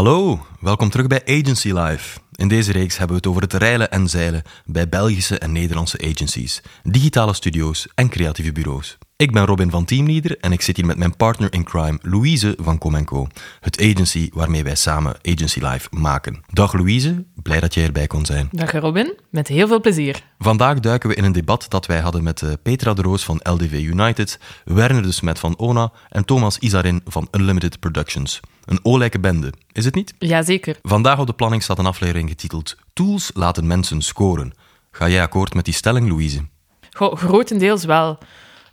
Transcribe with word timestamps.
Hallo, 0.00 0.46
welkom 0.60 0.90
terug 0.90 1.06
bij 1.06 1.22
Agency 1.24 1.72
Live. 1.72 2.18
In 2.34 2.48
deze 2.48 2.72
reeks 2.72 2.98
hebben 2.98 3.16
we 3.16 3.22
het 3.22 3.30
over 3.30 3.42
het 3.42 3.52
reilen 3.52 3.90
en 3.90 4.08
zeilen 4.08 4.42
bij 4.64 4.88
Belgische 4.88 5.38
en 5.38 5.52
Nederlandse 5.52 5.98
agencies, 6.14 6.62
digitale 6.82 7.34
studio's 7.34 7.88
en 7.94 8.08
creatieve 8.08 8.52
bureaus. 8.52 8.98
Ik 9.16 9.32
ben 9.32 9.46
Robin 9.46 9.70
van 9.70 9.84
Teamleader 9.84 10.38
en 10.38 10.52
ik 10.52 10.60
zit 10.60 10.76
hier 10.76 10.86
met 10.86 10.96
mijn 10.96 11.16
partner 11.16 11.52
in 11.52 11.64
crime, 11.64 11.98
Louise 12.02 12.56
van 12.60 12.78
Comenco, 12.78 13.26
het 13.60 13.80
agency 13.80 14.30
waarmee 14.32 14.64
wij 14.64 14.74
samen 14.74 15.16
Agency 15.22 15.60
Live 15.64 15.88
maken. 15.90 16.42
Dag 16.52 16.72
Louise, 16.72 17.24
blij 17.42 17.60
dat 17.60 17.74
jij 17.74 17.84
erbij 17.84 18.06
kon 18.06 18.26
zijn. 18.26 18.48
Dag 18.52 18.72
Robin, 18.72 19.18
met 19.30 19.48
heel 19.48 19.66
veel 19.66 19.80
plezier. 19.80 20.22
Vandaag 20.38 20.80
duiken 20.80 21.08
we 21.08 21.14
in 21.14 21.24
een 21.24 21.32
debat 21.32 21.66
dat 21.68 21.86
wij 21.86 22.00
hadden 22.00 22.22
met 22.22 22.42
eh, 22.42 22.50
Petra 22.62 22.94
de 22.94 23.02
Roos 23.02 23.24
van 23.24 23.40
LDV 23.42 23.72
United, 23.72 24.38
Werner 24.64 25.02
de 25.02 25.12
Smet 25.12 25.38
van 25.38 25.58
ONA 25.58 25.92
en 26.08 26.24
Thomas 26.24 26.58
Isarin 26.58 27.00
van 27.04 27.28
Unlimited 27.30 27.80
Productions. 27.80 28.40
Een 28.70 28.80
olijke 28.82 29.20
bende, 29.20 29.52
is 29.72 29.84
het 29.84 29.94
niet? 29.94 30.14
Jazeker. 30.18 30.78
Vandaag 30.82 31.18
op 31.18 31.26
de 31.26 31.32
planning 31.32 31.62
staat 31.62 31.78
een 31.78 31.86
aflevering 31.86 32.28
getiteld 32.28 32.76
Tools 32.92 33.30
laten 33.34 33.66
mensen 33.66 34.02
scoren. 34.02 34.52
Ga 34.90 35.08
jij 35.08 35.22
akkoord 35.22 35.54
met 35.54 35.64
die 35.64 35.74
stelling, 35.74 36.08
Louise? 36.08 36.46
Goh, 36.90 37.16
grotendeels 37.16 37.84
wel. 37.84 38.18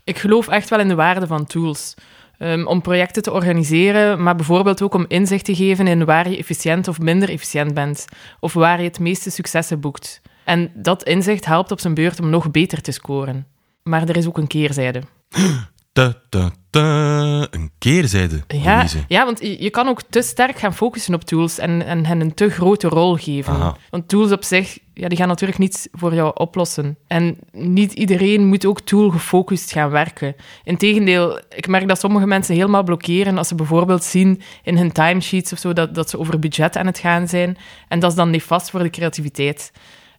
Ik 0.03 0.17
geloof 0.17 0.47
echt 0.47 0.69
wel 0.69 0.79
in 0.79 0.87
de 0.87 0.95
waarde 0.95 1.27
van 1.27 1.45
tools. 1.45 1.93
Um, 2.39 2.67
om 2.67 2.81
projecten 2.81 3.21
te 3.21 3.31
organiseren, 3.31 4.23
maar 4.23 4.35
bijvoorbeeld 4.35 4.81
ook 4.81 4.93
om 4.93 5.05
inzicht 5.07 5.45
te 5.45 5.55
geven 5.55 5.87
in 5.87 6.05
waar 6.05 6.29
je 6.29 6.37
efficiënt 6.37 6.87
of 6.87 6.99
minder 6.99 7.29
efficiënt 7.29 7.73
bent, 7.73 8.05
of 8.39 8.53
waar 8.53 8.77
je 8.77 8.87
het 8.87 8.99
meeste 8.99 9.29
successen 9.29 9.79
boekt. 9.79 10.21
En 10.43 10.71
dat 10.73 11.03
inzicht 11.03 11.45
helpt 11.45 11.71
op 11.71 11.79
zijn 11.79 11.93
beurt 11.93 12.19
om 12.19 12.29
nog 12.29 12.51
beter 12.51 12.81
te 12.81 12.91
scoren. 12.91 13.47
Maar 13.83 14.09
er 14.09 14.17
is 14.17 14.27
ook 14.27 14.37
een 14.37 14.47
keerzijde. 14.47 15.01
Ta, 15.97 16.13
ta, 16.29 16.51
ta. 16.69 17.47
Een 17.51 17.71
keerzijde, 17.77 18.43
Ja, 18.47 18.75
Louise. 18.75 18.97
ja 19.07 19.25
want 19.25 19.39
je 19.39 19.69
kan 19.69 19.87
ook 19.87 20.01
te 20.09 20.21
sterk 20.21 20.57
gaan 20.57 20.73
focussen 20.73 21.13
op 21.13 21.23
tools 21.23 21.57
en, 21.59 21.85
en 21.85 22.05
hen 22.05 22.21
een 22.21 22.33
te 22.33 22.49
grote 22.49 22.87
rol 22.87 23.15
geven. 23.15 23.53
Aha. 23.53 23.77
Want 23.89 24.07
tools 24.07 24.31
op 24.31 24.43
zich, 24.43 24.79
ja, 24.93 25.07
die 25.07 25.17
gaan 25.17 25.27
natuurlijk 25.27 25.59
niets 25.59 25.87
voor 25.91 26.13
jou 26.13 26.31
oplossen. 26.33 26.97
En 27.07 27.37
niet 27.51 27.93
iedereen 27.93 28.45
moet 28.45 28.65
ook 28.65 28.81
tool 28.81 29.09
gefocust 29.09 29.71
gaan 29.71 29.89
werken. 29.89 30.35
Integendeel, 30.63 31.39
ik 31.49 31.67
merk 31.67 31.87
dat 31.87 31.99
sommige 31.99 32.27
mensen 32.27 32.55
helemaal 32.55 32.83
blokkeren 32.83 33.37
als 33.37 33.47
ze 33.47 33.55
bijvoorbeeld 33.55 34.03
zien 34.03 34.41
in 34.63 34.77
hun 34.77 34.91
timesheets 34.91 35.51
of 35.51 35.59
zo 35.59 35.73
dat, 35.73 35.95
dat 35.95 36.09
ze 36.09 36.19
over 36.19 36.39
budget 36.39 36.75
aan 36.75 36.85
het 36.85 36.99
gaan 36.99 37.27
zijn. 37.27 37.57
En 37.87 37.99
dat 37.99 38.09
is 38.11 38.17
dan 38.17 38.29
nefast 38.29 38.69
voor 38.69 38.83
de 38.83 38.89
creativiteit. 38.89 39.71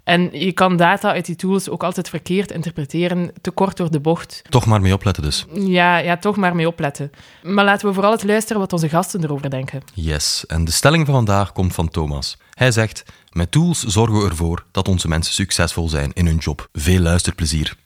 En 0.08 0.28
je 0.32 0.52
kan 0.52 0.76
data 0.76 1.12
uit 1.12 1.26
die 1.26 1.36
tools 1.36 1.68
ook 1.68 1.82
altijd 1.82 2.08
verkeerd 2.08 2.50
interpreteren, 2.50 3.32
te 3.40 3.50
kort 3.50 3.76
door 3.76 3.90
de 3.90 4.00
bocht. 4.00 4.42
Toch 4.48 4.66
maar 4.66 4.80
mee 4.80 4.94
opletten 4.94 5.22
dus. 5.22 5.46
Ja, 5.52 5.96
ja, 5.98 6.16
toch 6.16 6.36
maar 6.36 6.54
mee 6.54 6.66
opletten. 6.66 7.10
Maar 7.42 7.64
laten 7.64 7.88
we 7.88 7.94
vooral 7.94 8.12
eens 8.12 8.22
luisteren 8.22 8.60
wat 8.60 8.72
onze 8.72 8.88
gasten 8.88 9.24
erover 9.24 9.50
denken. 9.50 9.82
Yes, 9.94 10.44
en 10.46 10.64
de 10.64 10.70
stelling 10.70 11.06
van 11.06 11.14
vandaag 11.14 11.52
komt 11.52 11.74
van 11.74 11.88
Thomas. 11.88 12.38
Hij 12.54 12.70
zegt: 12.70 13.02
Met 13.32 13.50
tools 13.50 13.82
zorgen 13.82 14.18
we 14.18 14.28
ervoor 14.28 14.64
dat 14.70 14.88
onze 14.88 15.08
mensen 15.08 15.34
succesvol 15.34 15.88
zijn 15.88 16.12
in 16.12 16.26
hun 16.26 16.36
job. 16.36 16.68
Veel 16.72 17.00
luisterplezier. 17.00 17.76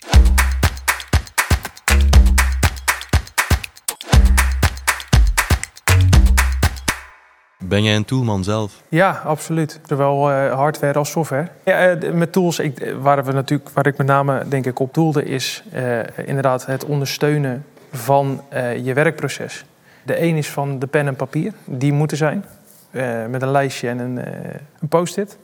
Ben 7.65 7.83
jij 7.83 7.97
een 7.97 8.05
toolman 8.05 8.45
zelf? 8.45 8.83
Ja, 8.89 9.23
absoluut. 9.25 9.81
Zowel 9.87 10.31
eh, 10.31 10.55
hardware 10.55 10.99
als 10.99 11.11
software. 11.11 11.49
Ja, 11.65 11.89
eh, 11.89 12.13
met 12.13 12.33
tools, 12.33 12.59
ik, 12.59 12.81
eh, 12.81 12.95
waar, 13.01 13.25
we 13.25 13.33
natuurlijk, 13.33 13.71
waar 13.75 13.87
ik 13.87 13.97
met 13.97 14.07
name 14.07 14.43
denk 14.49 14.67
ik 14.67 14.79
op 14.79 14.95
doelde, 14.95 15.25
is 15.25 15.63
eh, 15.73 15.99
inderdaad 16.25 16.67
het 16.67 16.85
ondersteunen 16.85 17.65
van 17.93 18.41
eh, 18.49 18.85
je 18.85 18.93
werkproces. 18.95 19.65
De 20.03 20.23
een 20.23 20.37
is 20.37 20.49
van 20.51 20.79
de 20.79 20.87
pen 20.87 21.07
en 21.07 21.17
papier, 21.17 21.53
die 21.65 21.93
moeten 21.93 22.17
zijn. 22.17 22.45
eh, 22.91 23.27
met 23.31 23.43
een 23.43 23.51
lijstje 23.51 23.89
en 23.89 23.99
een, 23.99 24.19
eh, 24.25 24.33
een 24.81 24.89
post-it. 24.89 25.39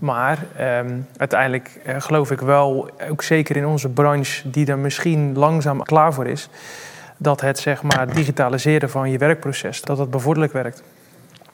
Maar 0.00 0.38
ehm, 0.56 0.90
uiteindelijk 1.16 1.80
eh, 1.84 1.94
geloof 1.98 2.30
ik 2.30 2.40
wel, 2.40 2.90
ook 3.10 3.22
zeker 3.22 3.56
in 3.56 3.66
onze 3.66 3.88
branche, 3.88 4.50
die 4.50 4.66
er 4.66 4.78
misschien 4.78 5.36
langzaam 5.38 5.82
klaar 5.82 6.12
voor 6.14 6.26
is, 6.26 6.48
dat 7.16 7.40
het 7.40 7.58
zeg 7.58 7.82
maar 7.82 8.12
digitaliseren 8.14 8.90
van 8.90 9.10
je 9.10 9.18
werkproces, 9.18 9.82
dat 9.82 9.96
dat 9.96 10.10
bevorderlijk 10.10 10.52
werkt. 10.52 10.82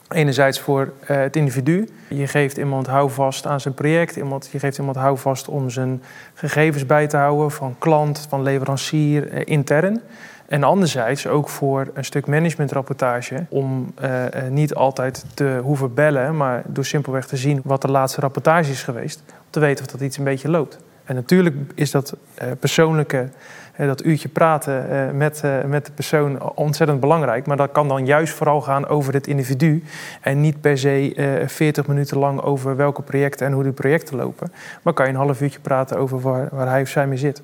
Enerzijds 0.09 0.59
voor 0.59 0.93
eh, 0.99 1.17
het 1.17 1.35
individu. 1.35 1.89
Je 2.07 2.27
geeft 2.27 2.57
iemand 2.57 2.87
houvast 2.87 3.45
aan 3.45 3.59
zijn 3.59 3.73
project. 3.73 4.15
Iemand, 4.15 4.49
je 4.51 4.59
geeft 4.59 4.77
iemand 4.77 4.95
houvast 4.95 5.47
om 5.47 5.69
zijn 5.69 6.03
gegevens 6.33 6.85
bij 6.85 7.07
te 7.07 7.17
houden 7.17 7.51
van 7.51 7.75
klant, 7.77 8.25
van 8.29 8.43
leverancier, 8.43 9.29
eh, 9.29 9.41
intern. 9.45 10.01
En 10.45 10.63
anderzijds 10.63 11.27
ook 11.27 11.49
voor 11.49 11.87
een 11.93 12.05
stuk 12.05 12.27
managementrapportage. 12.27 13.45
Om 13.49 13.93
eh, 13.95 14.23
niet 14.49 14.75
altijd 14.75 15.25
te 15.33 15.59
hoeven 15.63 15.93
bellen, 15.93 16.37
maar 16.37 16.63
door 16.65 16.85
simpelweg 16.85 17.27
te 17.27 17.37
zien 17.37 17.61
wat 17.63 17.81
de 17.81 17.91
laatste 17.91 18.21
rapportage 18.21 18.71
is 18.71 18.83
geweest. 18.83 19.23
Om 19.27 19.33
te 19.49 19.59
weten 19.59 19.85
of 19.85 19.91
dat 19.91 20.01
iets 20.01 20.17
een 20.17 20.23
beetje 20.23 20.49
loopt. 20.49 20.77
En 21.05 21.15
natuurlijk 21.15 21.55
is 21.75 21.91
dat 21.91 22.15
eh, 22.33 22.47
persoonlijke, 22.59 23.29
eh, 23.75 23.87
dat 23.87 24.05
uurtje 24.05 24.29
praten 24.29 24.89
eh, 24.89 25.11
met, 25.13 25.43
met 25.65 25.85
de 25.85 25.91
persoon 25.91 26.55
ontzettend 26.55 26.99
belangrijk. 26.99 27.45
Maar 27.45 27.57
dat 27.57 27.71
kan 27.71 27.87
dan 27.87 28.05
juist 28.05 28.33
vooral 28.33 28.61
gaan 28.61 28.87
over 28.87 29.13
het 29.13 29.27
individu. 29.27 29.83
En 30.21 30.41
niet 30.41 30.61
per 30.61 30.77
se 30.77 31.13
eh 31.15 31.47
40 31.47 31.87
minuten 31.87 32.17
lang 32.17 32.41
over 32.41 32.75
welke 32.75 33.01
projecten 33.01 33.47
en 33.47 33.53
hoe 33.53 33.63
die 33.63 33.71
projecten 33.71 34.15
lopen. 34.15 34.51
Maar 34.81 34.93
kan 34.93 35.05
je 35.05 35.11
een 35.11 35.17
half 35.17 35.41
uurtje 35.41 35.59
praten 35.59 35.97
over 35.97 36.21
waar, 36.21 36.67
hij 36.69 36.81
of 36.81 36.87
zij 36.87 37.07
mee 37.07 37.17
zit. 37.17 37.41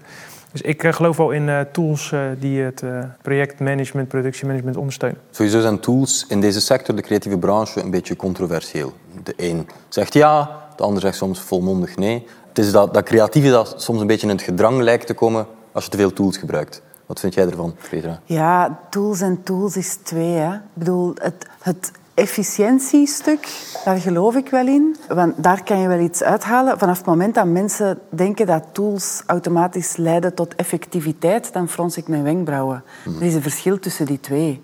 Dus 0.51 0.61
ik 0.61 0.88
geloof 0.88 1.17
wel 1.17 1.31
in 1.31 1.66
tools 1.71 2.13
die 2.39 2.61
het 2.61 2.83
projectmanagement, 3.21 4.07
productiemanagement 4.07 4.77
ondersteunen. 4.77 5.19
Sowieso 5.29 5.61
zijn 5.61 5.79
tools 5.79 6.25
in 6.27 6.41
deze 6.41 6.61
sector, 6.61 6.95
de 6.95 7.01
creatieve 7.01 7.38
branche, 7.38 7.81
een 7.81 7.91
beetje 7.91 8.16
controversieel. 8.16 8.94
De 9.23 9.33
een 9.38 9.69
zegt 9.89 10.13
ja, 10.13 10.61
de 10.75 10.83
ander 10.83 11.01
zegt 11.01 11.16
soms 11.17 11.39
volmondig 11.39 11.97
nee. 11.97 12.25
Het 12.51 12.66
is 12.66 12.72
dat, 12.72 12.94
dat 12.94 13.03
creatieve 13.03 13.50
dat 13.50 13.73
soms 13.78 14.01
een 14.01 14.07
beetje 14.07 14.28
in 14.28 14.34
het 14.34 14.41
gedrang 14.41 14.81
lijkt 14.81 15.07
te 15.07 15.13
komen 15.13 15.47
als 15.72 15.84
je 15.84 15.89
te 15.89 15.97
veel 15.97 16.13
tools 16.13 16.38
gebruikt. 16.38 16.81
Wat 17.06 17.19
vind 17.19 17.34
jij 17.34 17.45
ervan, 17.45 17.75
Petra? 17.89 18.19
Ja, 18.25 18.79
tools 18.89 19.22
en 19.22 19.44
tools 19.44 19.78
is 19.78 19.97
twee. 20.03 20.34
Hè. 20.34 20.53
Ik 20.53 20.62
bedoel, 20.73 21.13
het, 21.16 21.45
het 21.59 21.91
efficiëntiestuk, 22.13 23.47
daar 23.85 23.97
geloof 23.97 24.35
ik 24.35 24.50
wel 24.50 24.67
in. 24.67 24.95
Want 25.07 25.44
daar 25.44 25.63
kan 25.63 25.79
je 25.79 25.88
wel 25.88 26.00
iets 26.00 26.23
uithalen. 26.23 26.79
Vanaf 26.79 26.97
het 26.97 27.06
moment 27.06 27.35
dat 27.35 27.45
mensen 27.45 28.00
denken 28.09 28.45
dat 28.45 28.63
tools 28.72 29.23
automatisch 29.25 29.95
leiden 29.95 30.33
tot 30.33 30.56
effectiviteit, 30.56 31.53
dan 31.53 31.69
frons 31.69 31.97
ik 31.97 32.07
mijn 32.07 32.23
wenkbrauwen. 32.23 32.83
Er 33.19 33.25
is 33.25 33.33
een 33.33 33.41
verschil 33.41 33.79
tussen 33.79 34.06
die 34.06 34.19
twee. 34.19 34.62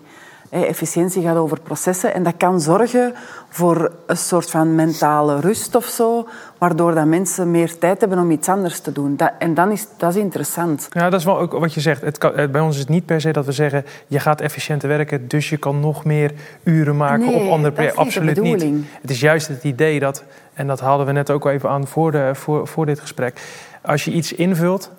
Efficiëntie 0.50 1.22
gaat 1.22 1.36
over 1.36 1.60
processen 1.60 2.14
en 2.14 2.22
dat 2.22 2.34
kan 2.36 2.60
zorgen 2.60 3.14
voor 3.48 3.92
een 4.06 4.16
soort 4.16 4.50
van 4.50 4.74
mentale 4.74 5.40
rust 5.40 5.74
of 5.74 5.84
zo, 5.84 6.28
waardoor 6.58 6.94
dat 6.94 7.06
mensen 7.06 7.50
meer 7.50 7.78
tijd 7.78 8.00
hebben 8.00 8.18
om 8.18 8.30
iets 8.30 8.48
anders 8.48 8.80
te 8.80 8.92
doen. 8.92 9.16
Dat, 9.16 9.32
en 9.38 9.54
dan 9.54 9.70
is 9.72 9.86
dat 9.96 10.14
is 10.14 10.20
interessant. 10.20 10.88
Ja, 10.90 11.10
dat 11.10 11.20
is 11.20 11.26
wel 11.26 11.38
ook 11.38 11.52
wat 11.52 11.74
je 11.74 11.80
zegt. 11.80 12.00
Het 12.00 12.18
kan, 12.18 12.32
bij 12.50 12.60
ons 12.60 12.74
is 12.74 12.80
het 12.80 12.88
niet 12.88 13.06
per 13.06 13.20
se 13.20 13.30
dat 13.30 13.46
we 13.46 13.52
zeggen... 13.52 13.84
je 14.06 14.20
gaat 14.20 14.40
efficiënter 14.40 14.88
werken, 14.88 15.28
dus 15.28 15.48
je 15.48 15.56
kan 15.56 15.80
nog 15.80 16.04
meer 16.04 16.32
uren 16.62 16.96
maken 16.96 17.26
Nee, 17.26 17.34
op 17.34 17.50
andere 17.50 17.72
projecten. 17.72 18.04
niet 18.04 18.14
Absoluut 18.14 18.42
niet. 18.42 18.52
bedoeling. 18.52 18.84
Het 19.00 19.10
is 19.10 19.20
juist 19.20 19.48
het 19.48 19.64
idee 19.64 20.00
dat... 20.00 20.24
en 20.54 20.66
dat 20.66 20.80
haalden 20.80 21.06
we 21.06 21.12
net 21.12 21.30
ook 21.30 21.44
al 21.44 21.50
even 21.50 21.68
aan 21.68 21.86
voor, 21.86 22.12
de, 22.12 22.30
voor, 22.34 22.66
voor 22.66 22.86
dit 22.86 23.00
gesprek... 23.00 23.40
als 23.82 24.04
je 24.04 24.10
iets 24.10 24.32
invult, 24.32 24.90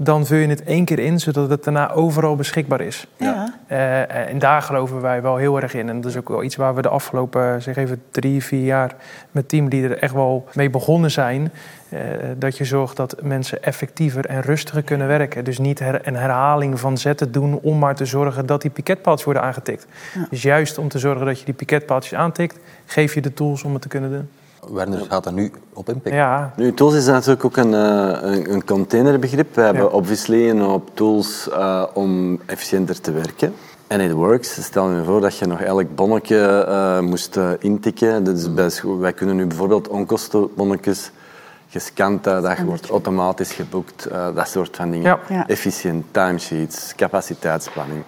dan 0.00 0.26
vul 0.26 0.36
je 0.38 0.48
het 0.48 0.64
één 0.64 0.84
keer 0.84 0.98
in... 0.98 1.20
zodat 1.20 1.50
het 1.50 1.64
daarna 1.64 1.90
overal 1.92 2.36
beschikbaar 2.36 2.80
is. 2.80 3.06
Ja. 3.16 3.54
Eh, 3.66 4.28
en 4.30 4.38
daar 4.38 4.62
geloven 4.62 5.00
wij 5.00 5.22
wel 5.22 5.36
heel 5.36 5.60
erg 5.60 5.74
in. 5.74 5.88
En 5.88 6.00
dat 6.00 6.10
is 6.10 6.16
ook 6.16 6.28
wel 6.28 6.42
iets 6.42 6.56
waar 6.56 6.74
we 6.74 6.82
de 6.82 6.88
afgelopen 6.88 7.62
zeg 7.62 7.76
even, 7.76 8.02
drie, 8.10 8.44
vier 8.44 8.64
jaar 8.64 8.94
met 9.30 9.48
teamleader 9.48 9.98
echt 9.98 10.12
wel 10.14 10.44
mee 10.54 10.70
begonnen 10.70 11.10
zijn. 11.10 11.52
Eh, 11.88 12.00
dat 12.36 12.56
je 12.56 12.64
zorgt 12.64 12.96
dat 12.96 13.16
mensen 13.22 13.62
effectiever 13.62 14.26
en 14.26 14.40
rustiger 14.40 14.82
kunnen 14.82 15.06
werken. 15.06 15.44
Dus 15.44 15.58
niet 15.58 15.78
her- 15.78 16.06
een 16.06 16.16
herhaling 16.16 16.80
van 16.80 16.98
zetten 16.98 17.32
doen 17.32 17.58
om 17.62 17.78
maar 17.78 17.94
te 17.94 18.04
zorgen 18.04 18.46
dat 18.46 18.62
die 18.62 18.70
piketpaaltjes 18.70 19.24
worden 19.24 19.42
aangetikt. 19.42 19.86
Dus 20.30 20.42
juist 20.42 20.78
om 20.78 20.88
te 20.88 20.98
zorgen 20.98 21.26
dat 21.26 21.38
je 21.38 21.44
die 21.44 21.54
piketpaaltjes 21.54 22.18
aantikt, 22.18 22.58
geef 22.86 23.14
je 23.14 23.20
de 23.20 23.34
tools 23.34 23.62
om 23.62 23.72
het 23.72 23.82
te 23.82 23.88
kunnen 23.88 24.10
doen. 24.10 24.28
Werner 24.72 25.06
gaat 25.08 25.24
daar 25.24 25.32
nu 25.32 25.50
op 25.72 25.88
inpikken. 25.88 26.20
Ja, 26.20 26.52
Nu, 26.56 26.74
tools 26.74 26.94
is 26.94 27.06
natuurlijk 27.06 27.44
ook 27.44 27.56
een, 27.56 27.74
eh, 27.74 28.18
een, 28.32 28.52
een 28.52 28.64
containerbegrip. 28.64 29.54
We 29.54 29.60
hebben 29.60 29.92
obviously 29.92 30.50
een 30.50 30.60
hoop 30.60 30.90
tools 30.94 31.48
eh, 31.50 31.82
om 31.94 32.40
efficiënter 32.46 33.00
te 33.00 33.12
werken. 33.12 33.54
En 33.86 34.00
it 34.00 34.12
works. 34.12 34.62
Stel 34.64 34.90
je 34.90 35.04
voor 35.04 35.20
dat 35.20 35.36
je 35.38 35.46
nog 35.46 35.60
elk 35.60 35.94
bonnetje 35.94 36.64
eh, 36.68 37.00
moest 37.00 37.38
intikken. 37.58 38.24
Dus 38.24 38.54
bij 38.54 38.70
scho- 38.70 38.98
wij 38.98 39.12
kunnen 39.12 39.36
nu 39.36 39.46
bijvoorbeeld 39.46 39.88
onkostenbonnetjes 39.88 41.10
gescand, 41.68 42.24
dat 42.24 42.58
wordt 42.58 42.88
automatisch 42.90 43.52
geboekt. 43.52 44.04
eh, 44.06 44.26
dat 44.34 44.48
soort 44.48 44.76
van 44.76 44.90
dingen. 44.90 45.06
Ja. 45.06 45.18
Ja. 45.28 45.48
Efficiënt, 45.48 46.04
timesheets, 46.10 46.94
capaciteitsplanning. 46.96 48.02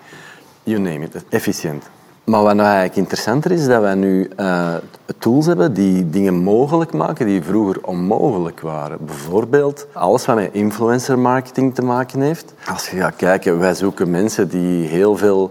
You 0.63 0.79
name 0.81 0.99
it. 1.05 1.25
Efficiënt. 1.29 1.85
Maar 2.31 2.43
wat 2.43 2.55
nou 2.55 2.69
eigenlijk 2.69 2.97
interessanter 2.97 3.51
is, 3.51 3.67
dat 3.67 3.81
wij 3.81 3.95
nu 3.95 4.31
eh, 4.37 4.75
tools 5.19 5.47
hebben 5.47 5.75
die 5.75 6.11
dingen 6.11 6.35
mogelijk 6.35 6.93
maken 6.93 7.27
die 7.27 7.43
vroeger 7.43 7.79
onmogelijk 7.83 8.61
waren. 8.61 8.99
Bijvoorbeeld 9.01 9.87
alles 9.93 10.27
wat 10.27 10.37
met 10.37 10.53
influencer 10.53 11.19
marketing 11.19 11.75
te 11.75 11.83
maken 11.83 12.21
heeft. 12.21 12.55
Als 12.69 12.91
je 12.91 12.97
gaat 12.97 13.17
kijken, 13.17 13.59
wij 13.59 13.75
zoeken 13.75 14.11
mensen 14.11 14.49
die 14.49 14.87
heel 14.87 15.17
veel 15.17 15.51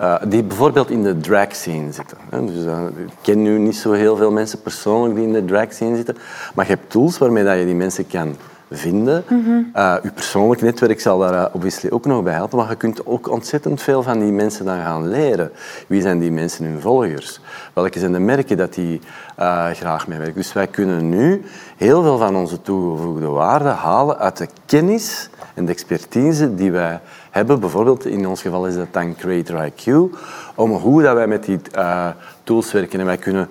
uh, 0.00 0.14
die 0.26 0.42
bijvoorbeeld 0.42 0.90
in 0.90 1.02
de 1.02 1.18
drag 1.18 1.54
scene 1.54 1.92
zitten. 1.92 2.18
Dus, 2.30 2.64
uh, 2.64 2.78
ik 2.96 3.12
ken 3.20 3.42
nu 3.42 3.58
niet 3.58 3.76
zo 3.76 3.92
heel 3.92 4.16
veel 4.16 4.30
mensen 4.30 4.62
persoonlijk 4.62 5.14
die 5.14 5.26
in 5.26 5.32
de 5.32 5.44
drag 5.44 5.72
scene 5.72 5.96
zitten, 5.96 6.16
maar 6.54 6.64
je 6.66 6.72
hebt 6.72 6.90
tools 6.90 7.18
waarmee 7.18 7.44
dat 7.44 7.58
je 7.58 7.64
die 7.64 7.74
mensen 7.74 8.06
kan 8.06 8.36
vinden. 8.70 9.24
Mm 9.28 9.70
je 10.02 10.10
persoonlijk 10.14 10.62
netwerk 10.62 11.00
zal 11.00 11.18
daar 11.18 11.32
uh, 11.32 11.44
obviously 11.52 11.90
ook 11.90 12.04
nog 12.04 12.22
bij 12.22 12.32
helpen, 12.32 12.58
maar 12.58 12.68
je 12.68 12.76
kunt 12.76 13.06
ook 13.06 13.30
ontzettend 13.30 13.82
veel 13.82 14.02
van 14.02 14.18
die 14.18 14.32
mensen 14.32 14.64
dan 14.64 14.76
gaan 14.76 15.08
leren. 15.08 15.50
Wie 15.86 16.00
zijn 16.00 16.18
die 16.18 16.30
mensen, 16.30 16.64
hun 16.64 16.80
volgers? 16.80 17.40
Welke 17.72 17.98
zijn 17.98 18.12
de 18.12 18.18
merken 18.18 18.56
dat 18.56 18.74
die 18.74 19.00
uh, 19.38 19.66
graag 19.70 20.06
mee 20.08 20.18
werken? 20.18 20.36
Dus 20.36 20.52
wij 20.52 20.66
kunnen 20.66 21.08
nu 21.08 21.42
heel 21.76 22.02
veel 22.02 22.18
van 22.18 22.36
onze 22.36 22.62
toegevoegde 22.62 23.26
waarde 23.26 23.68
halen 23.68 24.18
uit 24.18 24.36
de 24.36 24.48
kennis 24.66 25.30
en 25.54 25.64
de 25.64 25.72
expertise 25.72 26.54
die 26.54 26.72
wij 26.72 27.00
hebben. 27.30 27.60
Bijvoorbeeld 27.60 28.06
in 28.06 28.26
ons 28.26 28.42
geval 28.42 28.66
is 28.66 28.74
dat 28.74 28.92
dan 28.92 29.16
Creator 29.16 29.70
IQ, 29.70 29.92
om 30.54 30.70
hoe 30.70 31.02
dat 31.02 31.14
wij 31.14 31.26
met 31.26 31.44
die 31.44 31.60
uh, 31.76 32.06
tools 32.44 32.72
werken. 32.72 33.00
En 33.00 33.06
wij 33.06 33.16
kunnen 33.16 33.48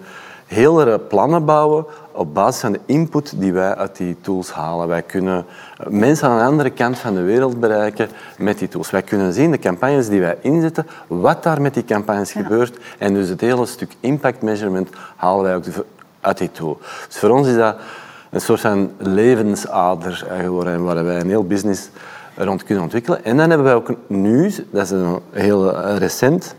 hele 0.47 0.99
plannen 0.99 1.45
bouwen 1.45 1.85
op 2.11 2.33
basis 2.33 2.61
van 2.61 2.71
de 2.71 2.79
input 2.85 3.33
die 3.39 3.53
wij 3.53 3.75
uit 3.75 3.97
die 3.97 4.17
tools 4.21 4.51
halen. 4.51 4.87
Wij 4.87 5.01
kunnen 5.01 5.45
mensen 5.87 6.29
aan 6.29 6.37
de 6.37 6.43
andere 6.43 6.69
kant 6.69 6.99
van 6.99 7.13
de 7.13 7.21
wereld 7.21 7.59
bereiken 7.59 8.09
met 8.37 8.59
die 8.59 8.67
tools. 8.67 8.89
Wij 8.89 9.01
kunnen 9.01 9.33
zien 9.33 9.51
de 9.51 9.59
campagnes 9.59 10.07
die 10.07 10.19
wij 10.19 10.37
inzetten, 10.41 10.87
wat 11.07 11.43
daar 11.43 11.61
met 11.61 11.73
die 11.73 11.85
campagnes 11.85 12.31
gebeurt. 12.31 12.77
En 12.97 13.13
dus 13.13 13.29
het 13.29 13.41
hele 13.41 13.65
stuk 13.65 13.95
impact 13.99 14.41
measurement 14.41 14.89
halen 15.15 15.43
wij 15.43 15.55
ook 15.55 15.63
uit 16.21 16.37
die 16.37 16.51
tool. 16.51 16.79
Dus 17.07 17.19
voor 17.19 17.29
ons 17.29 17.47
is 17.47 17.55
dat 17.55 17.75
een 18.29 18.41
soort 18.41 18.59
van 18.59 18.91
levensader 18.97 20.25
geworden 20.41 20.83
waar 20.83 21.05
wij 21.05 21.19
een 21.19 21.29
heel 21.29 21.45
business 21.45 21.89
rond 22.35 22.63
kunnen 22.63 22.83
ontwikkelen. 22.83 23.25
En 23.25 23.37
dan 23.37 23.49
hebben 23.49 23.67
wij 23.67 23.75
ook 23.75 23.89
nu, 24.07 24.53
dat 24.71 24.83
is 24.83 24.89
een 24.89 25.19
heel 25.31 25.79
recent, 25.97 26.55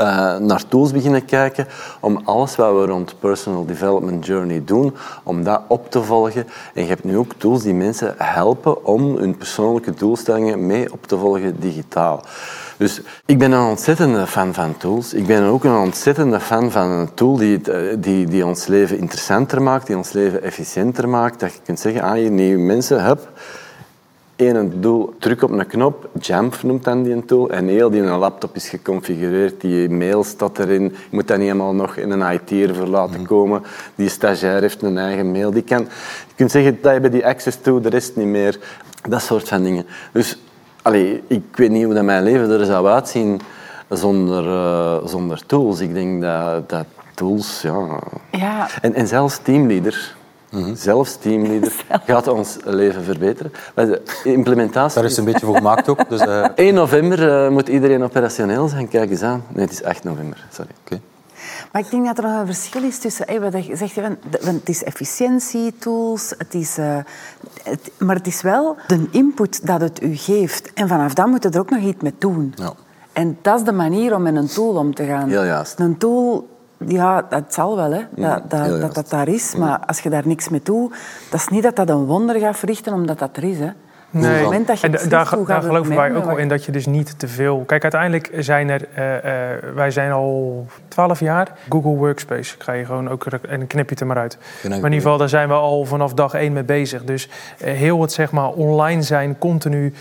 uh, 0.00 0.36
naar 0.36 0.68
tools 0.68 0.92
beginnen 0.92 1.24
kijken 1.24 1.66
om 2.00 2.20
alles 2.24 2.56
wat 2.56 2.74
we 2.74 2.86
rond 2.86 3.14
personal 3.18 3.66
development 3.66 4.26
journey 4.26 4.62
doen, 4.64 4.94
om 5.22 5.44
dat 5.44 5.62
op 5.68 5.90
te 5.90 6.02
volgen. 6.02 6.46
En 6.74 6.82
je 6.82 6.88
hebt 6.88 7.04
nu 7.04 7.16
ook 7.16 7.32
tools 7.36 7.62
die 7.62 7.74
mensen 7.74 8.14
helpen 8.16 8.84
om 8.84 9.16
hun 9.16 9.36
persoonlijke 9.36 9.94
doelstellingen 9.94 10.66
mee 10.66 10.92
op 10.92 11.06
te 11.06 11.18
volgen 11.18 11.60
digitaal. 11.60 12.24
Dus 12.76 13.00
ik 13.26 13.38
ben 13.38 13.52
een 13.52 13.68
ontzettende 13.68 14.26
fan 14.26 14.54
van 14.54 14.76
tools. 14.76 15.14
Ik 15.14 15.26
ben 15.26 15.42
ook 15.42 15.64
een 15.64 15.76
ontzettende 15.76 16.40
fan 16.40 16.70
van 16.70 16.88
een 16.88 17.14
tool 17.14 17.36
die, 17.36 17.72
eh, 17.72 17.96
die, 17.98 18.26
die 18.26 18.46
ons 18.46 18.66
leven 18.66 18.98
interessanter 18.98 19.62
maakt, 19.62 19.86
die 19.86 19.96
ons 19.96 20.12
leven 20.12 20.42
efficiënter 20.42 21.08
maakt. 21.08 21.40
Dat 21.40 21.52
je 21.52 21.58
kunt 21.64 21.80
zeggen, 21.80 22.02
ah, 22.02 22.22
je 22.22 22.30
nieuwe 22.30 22.62
mensen, 22.62 23.04
hebt 23.04 23.28
één 24.46 24.80
doel, 24.80 25.14
druk 25.18 25.42
op 25.42 25.50
een 25.50 25.66
knop, 25.66 26.08
Jamf 26.20 26.62
noemt 26.62 26.84
dan 26.84 27.02
die 27.02 27.12
een 27.12 27.24
tool, 27.24 27.50
en 27.50 27.66
heel 27.66 27.90
die 27.90 28.00
een 28.00 28.18
laptop 28.18 28.56
is 28.56 28.68
geconfigureerd, 28.68 29.60
die 29.60 29.90
mail 29.90 30.24
staat 30.24 30.58
erin, 30.58 30.82
je 30.82 30.90
moet 31.10 31.28
dat 31.28 31.36
niet 31.36 31.46
helemaal 31.46 31.74
nog 31.74 31.96
in 31.96 32.10
een 32.10 32.32
IT 32.32 32.76
voor 32.76 32.86
laten 32.86 33.20
mhm. 33.20 33.26
komen, 33.26 33.62
die 33.94 34.08
stagiair 34.08 34.60
heeft 34.60 34.82
een 34.82 34.98
eigen 34.98 35.30
mail, 35.30 35.50
die 35.50 35.62
kan, 35.62 35.80
je 36.26 36.34
kunt 36.34 36.50
zeggen, 36.50 36.78
dat 36.82 36.92
hebben 36.92 37.10
die 37.10 37.26
access 37.26 37.58
to, 37.60 37.80
de 37.80 37.88
rest 37.88 38.16
niet 38.16 38.26
meer, 38.26 38.58
dat 39.08 39.22
soort 39.22 39.48
van 39.48 39.62
dingen. 39.62 39.86
Dus, 40.12 40.38
allee, 40.82 41.22
ik 41.26 41.42
weet 41.54 41.70
niet 41.70 41.84
hoe 41.84 41.94
dat 41.94 42.04
mijn 42.04 42.22
leven 42.22 42.50
er 42.50 42.64
zou 42.64 42.88
uitzien 42.88 43.40
zonder, 43.88 44.44
uh, 44.44 45.06
zonder 45.06 45.46
tools. 45.46 45.80
Ik 45.80 45.94
denk 45.94 46.22
dat, 46.22 46.68
dat 46.68 46.86
tools, 47.14 47.62
ja... 47.62 48.00
ja. 48.30 48.68
En, 48.80 48.94
en 48.94 49.06
zelfs 49.06 49.38
teamleaders 49.38 50.14
Mm 50.52 50.76
Zelfs 50.76 51.16
teamleader 51.16 51.84
gaat 52.06 52.28
ons 52.28 52.56
leven 52.64 53.04
verbeteren. 53.04 53.52
Maar 53.74 53.86
de 53.86 54.02
implementatie... 54.24 55.00
Daar 55.00 55.10
is 55.10 55.16
een 55.16 55.24
beetje 55.24 55.46
voor 55.46 55.56
gemaakt 55.56 55.88
ook. 55.88 56.08
Dus, 56.08 56.20
uh... 56.26 56.46
1 56.54 56.74
november 56.74 57.44
uh, 57.44 57.50
moet 57.50 57.68
iedereen 57.68 58.02
operationeel 58.02 58.68
zijn. 58.68 58.88
Kijk 58.88 59.10
eens 59.10 59.22
aan. 59.22 59.44
Nee, 59.48 59.64
het 59.64 59.72
is 59.72 59.84
8 59.84 60.04
november. 60.04 60.46
Sorry. 60.50 60.70
Okay. 60.84 61.00
Maar 61.72 61.82
ik 61.82 61.90
denk 61.90 62.06
dat 62.06 62.18
er 62.18 62.24
nog 62.24 62.40
een 62.40 62.46
verschil 62.46 62.82
is 62.82 62.98
tussen... 62.98 63.26
Hey, 63.26 63.40
wat 63.40 63.66
je 63.66 63.76
zegt, 63.76 63.96
het 64.30 64.68
is 64.68 64.84
efficiëntietools, 64.84 66.34
het 66.38 66.54
is... 66.54 66.78
Uh, 66.78 66.96
het, 67.62 67.90
maar 67.98 68.16
het 68.16 68.26
is 68.26 68.42
wel 68.42 68.76
de 68.86 69.06
input 69.10 69.66
dat 69.66 69.80
het 69.80 70.02
u 70.02 70.16
geeft. 70.16 70.72
En 70.72 70.88
vanaf 70.88 71.14
dan 71.14 71.30
moet 71.30 71.42
je 71.42 71.48
er 71.48 71.58
ook 71.58 71.70
nog 71.70 71.82
iets 71.82 72.02
mee 72.02 72.14
doen. 72.18 72.54
Ja. 72.56 72.72
En 73.12 73.38
dat 73.42 73.58
is 73.58 73.64
de 73.64 73.72
manier 73.72 74.14
om 74.14 74.22
met 74.22 74.36
een 74.36 74.48
tool 74.48 74.74
om 74.76 74.94
te 74.94 75.04
gaan. 75.04 75.28
Heel 75.28 75.44
juist. 75.44 75.78
Een 75.78 75.98
tool 75.98 76.48
ja, 76.86 77.22
dat 77.22 77.54
zal 77.54 77.76
wel, 77.76 77.92
hè, 77.92 78.02
dat, 78.10 78.50
dat, 78.50 78.80
dat, 78.80 78.94
dat 78.94 79.10
daar 79.10 79.28
is. 79.28 79.54
Maar 79.54 79.78
als 79.86 80.00
je 80.00 80.10
daar 80.10 80.26
niks 80.26 80.48
mee 80.48 80.60
doet, 80.62 80.94
dat 81.30 81.40
is 81.40 81.48
niet 81.48 81.62
dat 81.62 81.76
dat 81.76 81.88
een 81.88 82.04
wonder 82.04 82.38
gaat 82.38 82.56
verrichten 82.56 82.92
omdat 82.92 83.18
dat 83.18 83.36
er 83.36 83.44
is. 83.44 83.58
Hè. 83.58 83.70
Nee, 84.14 84.64
en 84.80 84.90
daar, 84.90 85.08
daar 85.08 85.62
geloven 85.62 85.96
wij 85.96 86.14
ook 86.14 86.24
wel 86.24 86.36
in 86.36 86.48
dat 86.48 86.64
je 86.64 86.72
dus 86.72 86.86
niet 86.86 87.18
te 87.18 87.28
veel... 87.28 87.64
Kijk, 87.66 87.82
uiteindelijk 87.82 88.30
zijn 88.38 88.68
er... 88.68 88.88
Uh, 88.98 89.14
uh, 89.14 89.74
wij 89.74 89.90
zijn 89.90 90.12
al 90.12 90.66
twaalf 90.88 91.20
jaar 91.20 91.48
Google 91.68 91.90
Workspace. 91.90 92.54
Ik 92.54 92.62
ga 92.62 92.72
je 92.72 92.84
gewoon 92.84 93.08
ook... 93.08 93.24
En 93.26 93.66
knip 93.66 93.84
je 93.84 93.90
het 93.90 94.00
er 94.00 94.06
maar 94.06 94.16
uit. 94.16 94.38
Maar 94.62 94.72
in 94.72 94.82
ieder 94.82 95.00
geval, 95.00 95.16
daar 95.16 95.28
zijn 95.28 95.48
we 95.48 95.54
al 95.54 95.84
vanaf 95.84 96.14
dag 96.14 96.34
één 96.34 96.52
mee 96.52 96.62
bezig. 96.62 97.04
Dus 97.04 97.28
uh, 97.28 97.72
heel 97.72 98.00
het 98.00 98.12
zeg 98.12 98.30
maar 98.30 98.48
online 98.48 99.02
zijn, 99.02 99.38
continu... 99.38 99.92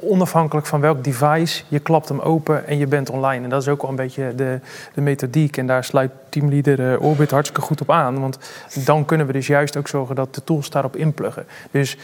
onafhankelijk 0.00 0.66
van 0.66 0.80
welk 0.80 1.04
device, 1.04 1.62
je 1.68 1.78
klapt 1.78 2.08
hem 2.08 2.20
open 2.20 2.66
en 2.66 2.78
je 2.78 2.86
bent 2.86 3.10
online. 3.10 3.44
En 3.44 3.50
dat 3.50 3.62
is 3.62 3.68
ook 3.68 3.80
wel 3.80 3.90
een 3.90 3.96
beetje 3.96 4.34
de, 4.34 4.60
de 4.94 5.00
methodiek. 5.00 5.56
En 5.56 5.66
daar 5.66 5.84
sluit 5.84 6.10
teamleader 6.28 7.00
Orbit 7.00 7.30
hartstikke 7.30 7.62
goed 7.62 7.80
op 7.80 7.90
aan. 7.90 8.20
Want 8.20 8.38
dan 8.84 9.04
kunnen 9.04 9.26
we 9.26 9.32
dus 9.32 9.46
juist 9.46 9.76
ook 9.76 9.88
zorgen 9.88 10.14
dat 10.14 10.34
de 10.34 10.44
tools 10.44 10.70
daarop 10.70 10.96
inpluggen. 10.96 11.46
Dus 11.70 11.96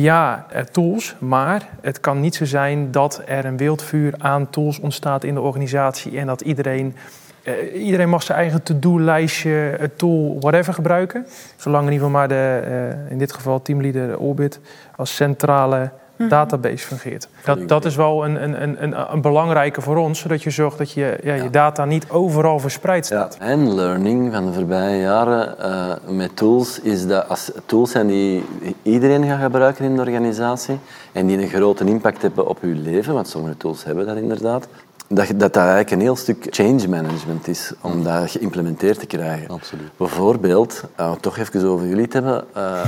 ja, 0.00 0.46
tools, 0.70 1.14
maar 1.18 1.68
het 1.80 2.00
kan 2.00 2.20
niet 2.20 2.34
zo 2.34 2.44
zijn 2.44 2.90
dat 2.90 3.22
er 3.26 3.44
een 3.44 3.56
wildvuur 3.56 4.14
aan 4.18 4.50
tools 4.50 4.80
ontstaat 4.80 5.24
in 5.24 5.34
de 5.34 5.40
organisatie 5.40 6.18
en 6.18 6.26
dat 6.26 6.40
iedereen, 6.40 6.96
eh, 7.42 7.84
iedereen 7.84 8.08
mag 8.08 8.22
zijn 8.22 8.38
eigen 8.38 8.62
to-do-lijstje, 8.62 9.90
tool, 9.96 10.36
whatever 10.40 10.74
gebruiken. 10.74 11.26
Zolang 11.56 11.86
in 11.86 11.92
ieder 11.92 12.06
geval 12.06 12.20
maar 12.20 12.28
de, 12.28 12.60
eh, 12.64 13.10
in 13.10 13.18
dit 13.18 13.32
geval 13.32 13.62
teamleader 13.62 14.18
Orbit 14.18 14.60
als 14.96 15.16
centrale. 15.16 15.90
Database 16.16 16.86
fungeert. 16.86 17.28
Dat, 17.44 17.68
dat 17.68 17.84
is 17.84 17.96
wel 17.96 18.24
een, 18.24 18.42
een, 18.42 18.82
een, 18.82 19.12
een 19.12 19.20
belangrijke 19.20 19.80
voor 19.80 19.96
ons, 19.96 20.18
zodat 20.18 20.42
je 20.42 20.50
zorgt 20.50 20.78
dat 20.78 20.90
je 20.90 21.18
ja, 21.22 21.34
je 21.34 21.50
data 21.50 21.84
niet 21.84 22.10
overal 22.10 22.58
verspreid 22.58 23.06
staat. 23.06 23.36
Ja. 23.40 23.46
En 23.46 23.74
learning 23.74 24.32
van 24.32 24.46
de 24.46 24.52
voorbije 24.52 25.00
jaren 25.00 25.54
uh, 25.60 26.16
met 26.16 26.36
tools 26.36 26.80
is 26.80 27.06
dat 27.06 27.28
als 27.28 27.50
tools 27.66 27.90
zijn 27.90 28.06
die 28.06 28.44
iedereen 28.82 29.24
gaat 29.24 29.42
gebruiken 29.42 29.84
in 29.84 29.94
de 29.94 30.00
organisatie 30.00 30.78
en 31.12 31.26
die 31.26 31.38
een 31.38 31.48
grote 31.48 31.84
impact 31.84 32.22
hebben 32.22 32.48
op 32.48 32.58
je 32.60 32.66
leven, 32.66 33.14
want 33.14 33.28
sommige 33.28 33.56
tools 33.56 33.84
hebben 33.84 34.06
dat 34.06 34.16
inderdaad, 34.16 34.68
dat, 35.08 35.26
dat 35.26 35.38
dat 35.38 35.56
eigenlijk 35.56 35.90
een 35.90 36.00
heel 36.00 36.16
stuk 36.16 36.46
change 36.50 36.88
management 36.88 37.48
is 37.48 37.72
om 37.80 37.98
mhm. 37.98 38.02
dat 38.02 38.30
geïmplementeerd 38.30 38.98
te 38.98 39.06
krijgen. 39.06 39.48
Absoluut. 39.48 39.90
Bijvoorbeeld, 39.96 40.82
uh, 41.00 41.12
toch 41.12 41.38
even 41.38 41.68
over 41.68 41.86
jullie 41.86 42.08
te 42.08 42.16
hebben, 42.16 42.44
uh, 42.56 42.80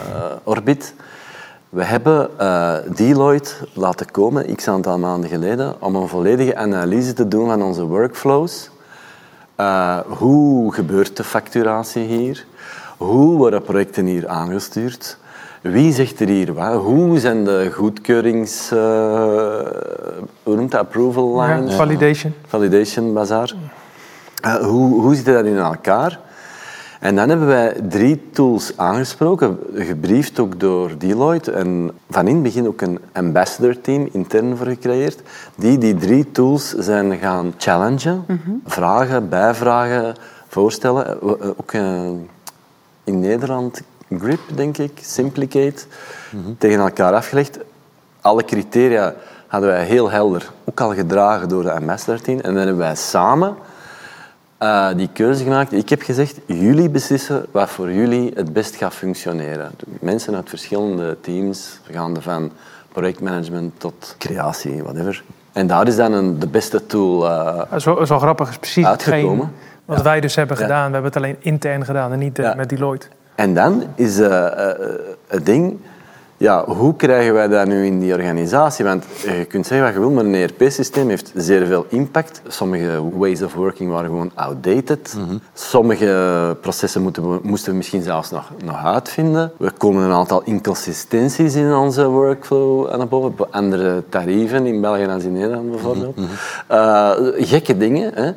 Orbit 0.45 0.95
we 1.69 1.85
hebben 1.85 2.31
uh, 2.41 2.75
Deloitte 2.97 3.55
laten 3.73 4.11
komen, 4.11 4.55
x 4.55 4.69
aantal 4.69 4.99
maanden 4.99 5.31
geleden, 5.31 5.75
om 5.79 5.95
een 5.95 6.09
volledige 6.09 6.57
analyse 6.57 7.13
te 7.13 7.29
doen 7.29 7.47
van 7.49 7.63
onze 7.63 7.85
workflows. 7.85 8.71
Uh, 9.61 9.99
hoe 9.99 10.73
gebeurt 10.75 11.17
de 11.17 11.25
facturatie 11.25 12.03
hier? 12.03 12.45
Hoe 12.97 13.37
worden 13.37 13.63
projecten 13.63 14.07
hier 14.07 14.29
aangestuurd? 14.29 15.19
Wie 15.61 15.93
zegt 15.93 16.21
er 16.21 16.29
hier 16.29 16.55
wat? 16.55 16.83
Hoe 16.83 17.19
zijn 17.19 17.45
de 17.45 17.71
goedkeurings... 17.73 18.73
Uh, 18.73 18.79
hoe 20.43 20.57
noemt 20.57 20.71
dat? 20.71 20.81
Approval 20.81 21.41
lines? 21.41 21.71
Ja, 21.71 21.77
validation. 21.77 22.35
Validation, 22.47 23.13
bazaar. 23.13 23.55
hoe, 24.61 25.01
hoe 25.01 25.15
zit 25.15 25.25
dat 25.25 25.45
in 25.45 25.59
elkaar? 25.59 26.19
En 27.07 27.17
dan 27.17 27.29
hebben 27.29 27.47
wij 27.47 27.81
drie 27.89 28.31
tools 28.31 28.73
aangesproken, 28.77 29.59
gebriefd 29.75 30.39
ook 30.39 30.61
door 30.61 30.99
Deloitte 30.99 31.53
en 31.53 31.91
van 32.11 32.27
in 32.27 32.35
het 32.35 32.43
begin 32.43 32.67
ook 32.67 32.81
een 32.81 32.99
ambassador 33.13 33.81
team 33.81 34.09
intern 34.13 34.57
voor 34.57 34.67
gecreëerd, 34.67 35.21
die 35.55 35.79
die 35.79 35.95
drie 35.95 36.31
tools 36.31 36.73
zijn 36.73 37.17
gaan 37.19 37.55
challengen, 37.59 38.25
mhm. 38.27 38.51
vragen, 38.65 39.29
bijvragen, 39.29 40.15
voorstellen. 40.49 41.07
Eh, 41.07 41.13
eh, 41.13 41.49
ook 41.49 41.73
uh, 41.73 42.09
in 43.05 43.21
Nederland 43.21 43.83
Grip, 44.19 44.41
denk 44.55 44.79
ik, 44.79 44.99
Simplicate, 45.03 45.85
mhm. 46.31 46.55
tegen 46.59 46.81
elkaar 46.81 47.13
afgelegd. 47.13 47.59
Alle 48.21 48.45
criteria 48.45 49.15
hadden 49.47 49.71
wij 49.71 49.85
heel 49.85 50.11
helder, 50.11 50.51
ook 50.65 50.81
al 50.81 50.95
gedragen 50.95 51.49
door 51.49 51.63
de 51.63 51.73
ambassador 51.73 52.21
team. 52.21 52.39
En 52.39 52.55
dan 52.55 52.57
hebben 52.57 52.77
wij 52.77 52.95
samen 52.95 53.57
uh, 54.63 54.89
die 54.97 55.09
keuze 55.13 55.45
gemaakt. 55.45 55.73
Ik 55.73 55.89
heb 55.89 56.03
gezegd, 56.03 56.41
jullie 56.47 56.91
beslissen 56.91 57.47
wat 57.51 57.71
voor 57.71 57.93
jullie 57.93 58.33
het 58.35 58.53
best 58.53 58.77
gaat 58.77 58.95
functioneren. 58.95 59.71
Mensen 60.01 60.35
uit 60.35 60.49
verschillende 60.49 61.17
teams, 61.21 61.81
gaande 61.91 62.23
van 62.23 62.53
projectmanagement 62.93 63.81
tot 63.81 64.15
creatie, 64.19 64.83
whatever. 64.83 65.23
En 65.53 65.67
daar 65.67 65.87
is 65.87 65.97
dan 65.97 66.13
een, 66.13 66.39
de 66.39 66.47
beste 66.47 66.87
tool 66.87 67.27
uh, 67.27 67.63
is 67.73 67.85
wel 67.85 68.19
grappig, 68.19 68.49
is 68.49 68.59
precies 68.59 68.85
uitgekomen. 68.85 69.53
wat 69.85 70.03
wij 70.03 70.21
dus 70.21 70.35
hebben 70.35 70.57
gedaan. 70.57 70.87
We 70.87 70.93
hebben 70.93 71.13
het 71.13 71.17
alleen 71.17 71.37
intern 71.39 71.85
gedaan 71.85 72.13
en 72.13 72.19
niet 72.19 72.39
uh, 72.39 72.55
met 72.55 72.69
Deloitte. 72.69 73.07
En 73.35 73.55
dan 73.55 73.85
is 73.95 74.19
het 74.19 75.47
ding, 75.47 75.79
ja, 76.37 76.65
hoe 76.65 76.97
krijgen 76.97 77.35
wij 77.35 77.49
dat 77.49 77.67
nu 77.67 77.87
in 77.87 78.01
die 78.01 78.13
organisatie? 78.13 78.85
Want 78.85 79.05
je 79.25 79.45
kunt 79.45 79.67
zeggen 79.67 79.87
wat 79.87 79.95
je 79.95 80.01
wil, 80.01 80.11
maar 80.11 80.25
een 80.25 80.35
ERP-systeem 80.35 81.09
heeft 81.09 81.33
zeer 81.35 81.67
veel 81.67 81.87
impact. 81.89 82.43
Sommige 82.47 83.19
ways 83.19 83.43
of 83.43 83.55
working 83.55 83.91
waren 83.91 84.07
gewoon 84.07 84.31
outdated. 84.35 85.17
Sommige 85.53 86.57
processen 86.61 87.03
moeten 87.03 87.31
we, 87.31 87.39
moesten 87.43 87.71
we 87.71 87.77
misschien 87.77 88.03
zelfs 88.03 88.31
nog, 88.31 88.51
nog 88.65 88.85
uitvinden. 88.85 89.53
We 89.57 89.71
komen 89.71 90.03
een 90.03 90.13
aantal 90.13 90.43
inconsistenties 90.45 91.55
in 91.55 91.75
onze 91.75 92.09
workflow 92.09 92.97
naar 92.97 93.09
boven. 93.09 93.35
Andere 93.51 94.03
tarieven 94.09 94.67
in 94.67 94.81
België 94.81 95.03
en 95.03 95.21
in 95.21 95.33
Nederland 95.33 95.71
bijvoorbeeld. 95.71 96.17
Uh, 96.71 97.11
gekke 97.37 97.77
dingen. 97.77 98.11
Hè. 98.15 98.33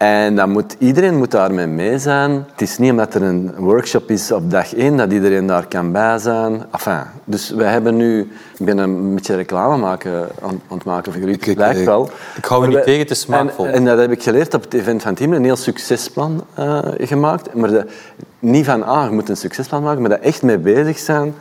En 0.00 0.36
dan 0.36 0.50
moet, 0.50 0.76
iedereen 0.78 1.16
moet 1.16 1.30
daarmee 1.30 1.66
mee 1.66 1.98
zijn. 1.98 2.30
Het 2.30 2.60
is 2.60 2.78
niet 2.78 2.90
omdat 2.90 3.14
er 3.14 3.22
een 3.22 3.54
workshop 3.56 4.10
is 4.10 4.32
op 4.32 4.50
dag 4.50 4.74
één 4.74 4.96
dat 4.96 5.12
iedereen 5.12 5.46
daar 5.46 5.66
kan 5.66 5.92
bij 5.92 6.18
zijn. 6.18 6.62
Enfin, 6.72 7.02
dus 7.24 7.50
we 7.50 7.64
hebben 7.64 7.96
nu... 7.96 8.32
Ik 8.58 8.66
ben 8.66 8.78
een 8.78 9.14
beetje 9.14 9.34
reclame 9.34 9.76
maken, 9.76 10.28
aan, 10.42 10.60
aan 10.68 10.76
het 10.76 10.84
maken 10.84 11.12
voor 11.12 11.20
jullie. 11.20 11.36
Het 11.40 11.56
lijkt 11.56 11.84
wel. 11.84 12.10
Ik 12.36 12.44
hou 12.44 12.60
me 12.60 12.66
niet 12.66 12.82
tegen, 12.82 13.00
het 13.00 13.10
is 13.10 13.20
smaakvol. 13.20 13.66
En, 13.66 13.72
en, 13.72 13.84
dat 13.84 13.98
heb 13.98 14.10
ik 14.10 14.22
geleerd 14.22 14.54
op 14.54 14.62
het 14.62 14.74
event 14.74 15.02
van 15.02 15.14
Team. 15.14 15.32
Een 15.32 15.44
heel 15.44 15.56
succesplan 15.56 16.44
uh, 16.58 16.78
gemaakt. 16.98 17.54
Maar 17.54 17.70
de, 17.70 17.86
niet 18.38 18.64
van, 18.64 18.82
ah, 18.82 19.08
je 19.08 19.14
moet 19.14 19.28
een 19.28 19.36
succesplan 19.36 19.82
maken, 19.82 20.00
maar 20.00 20.10
daar 20.10 20.20
echt 20.20 20.42
mee 20.42 20.58
bezig 20.58 20.98
zijn. 20.98 21.34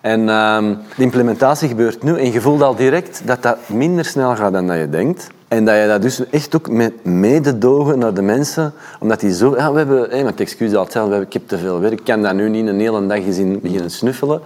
En 0.00 0.20
uh, 0.20 0.58
de 0.96 1.02
implementatie 1.02 1.68
gebeurt 1.68 2.02
nu 2.02 2.18
en 2.18 2.32
je 2.32 2.40
voelt 2.40 2.62
al 2.62 2.74
direct 2.74 3.22
dat 3.24 3.42
dat 3.42 3.56
minder 3.68 4.04
snel 4.04 4.36
gaat 4.36 4.52
dan 4.52 4.66
dat 4.66 4.78
je 4.78 4.88
denkt. 4.88 5.26
En 5.48 5.64
dat 5.64 5.76
je 5.76 5.86
dat 5.86 6.02
dus 6.02 6.28
echt 6.28 6.56
ook 6.56 6.70
met 6.70 7.04
mededogen 7.04 7.98
naar 7.98 8.14
de 8.14 8.22
mensen, 8.22 8.72
omdat 9.00 9.20
die 9.20 9.34
zo... 9.34 9.50
We 9.50 9.78
hebben, 9.78 10.10
hey, 10.10 10.34
excuus 10.36 10.74
al 10.74 10.82
hetzelfde, 10.82 11.20
ik 11.20 11.32
heb 11.32 11.48
te 11.48 11.58
veel 11.58 11.80
werk, 11.80 11.92
ik 11.92 12.04
kan 12.04 12.22
dat 12.22 12.34
nu 12.34 12.48
niet 12.48 12.66
een 12.66 12.80
hele 12.80 13.06
dag 13.06 13.24
gezien 13.24 13.60
beginnen 13.60 13.90
snuffelen. 13.90 14.40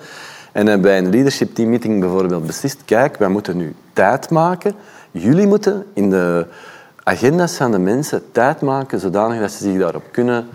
En 0.53 0.81
bij 0.81 0.99
een 0.99 1.11
leadership 1.11 1.55
team 1.55 1.69
meeting 1.69 2.01
bijvoorbeeld 2.01 2.47
beslist, 2.47 2.83
kijk, 2.85 3.17
wij 3.17 3.29
moeten 3.29 3.57
nu 3.57 3.75
tijd 3.93 4.31
maken. 4.31 4.75
Jullie 5.11 5.47
moeten 5.47 5.85
in 5.93 6.11
de 6.11 6.47
agenda's 7.03 7.57
van 7.57 7.71
de 7.71 7.79
mensen 7.79 8.23
tijd 8.33 8.61
maken, 8.61 9.01
zodanig 9.01 9.41
dat 9.41 9.51
ze 9.51 9.65
zich 9.65 9.79
daarop 9.79 10.05
kunnen 10.11 10.47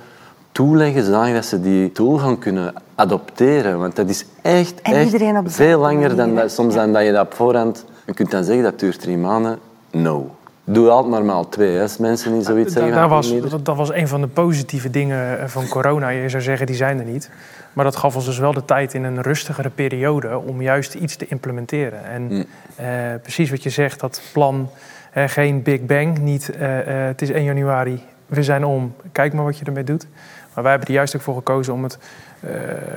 toeleggen, 0.51 1.03
zodanig 1.03 1.33
dat 1.33 1.45
ze 1.45 1.61
die 1.61 1.91
tool 1.91 2.17
gaan 2.17 2.39
kunnen 2.39 2.73
adopteren. 2.95 3.79
Want 3.79 3.95
dat 3.95 4.09
is 4.09 4.25
echt, 4.41 4.81
echt 4.81 5.17
veel 5.45 5.79
langer 5.79 6.15
dan 6.15 6.35
dat, 6.35 6.51
soms 6.51 6.73
dan 6.73 6.93
dat 6.93 7.03
je 7.03 7.11
dat 7.11 7.25
op 7.25 7.33
voorhand... 7.33 7.85
Je 8.05 8.13
kunt 8.13 8.31
dan 8.31 8.43
zeggen, 8.43 8.63
dat 8.63 8.79
duurt 8.79 9.01
drie 9.01 9.17
maanden. 9.17 9.59
No. 9.91 10.35
Doe 10.63 10.89
altijd 10.89 11.11
maar 11.11 11.23
maar 11.23 11.49
twee, 11.49 11.81
als 11.81 11.97
mensen 11.97 12.33
niet 12.33 12.45
zoiets 12.45 12.73
zeggen. 12.73 12.93
Dat, 12.93 13.09
was, 13.09 13.39
dat, 13.39 13.65
dat, 13.65 13.75
was 13.75 13.93
een 13.93 14.07
van 14.07 14.21
de 14.21 14.27
positieve 14.27 14.89
dingen 14.89 15.49
van 15.49 15.67
corona. 15.67 16.09
Je 16.09 16.29
zou 16.29 16.43
zeggen, 16.43 16.65
die 16.65 16.75
zijn 16.75 16.99
er 16.99 17.05
niet. 17.05 17.29
Maar 17.73 17.85
dat 17.85 17.95
gaf 17.95 18.15
ons 18.15 18.25
dus 18.25 18.37
wel 18.37 18.53
de 18.53 18.65
tijd 18.65 18.93
in 18.93 19.03
een 19.03 19.21
rustigere 19.21 19.69
periode 19.69 20.37
om 20.37 20.61
juist 20.61 20.93
iets 20.93 21.15
te 21.15 21.27
implementeren. 21.27 22.05
En 22.05 22.21
mm. 22.21 22.45
eh, 22.75 22.87
precies 23.21 23.49
wat 23.49 23.63
je 23.63 23.69
zegt, 23.69 23.99
dat 23.99 24.21
plan, 24.33 24.69
eh, 25.13 25.27
geen 25.27 25.63
Big 25.63 25.85
Bang, 25.85 26.17
niet 26.17 26.49
eh, 26.49 26.79
eh 26.79 27.07
het 27.07 27.21
is 27.21 27.29
1 27.29 27.43
januari, 27.43 28.03
we 28.29 28.43
zijn 28.43 28.65
om, 28.65 28.95
kijk 29.11 29.33
maar 29.33 29.43
wat 29.43 29.57
je 29.57 29.65
ermee 29.65 29.83
doet. 29.83 30.07
Maar 30.53 30.63
wij 30.63 30.71
hebben 30.71 30.89
er 30.89 30.95
juist 30.95 31.15
ook 31.15 31.21
voor 31.21 31.35
gekozen 31.35 31.73
om 31.73 31.83
het 31.83 31.97
uh, 32.45 32.51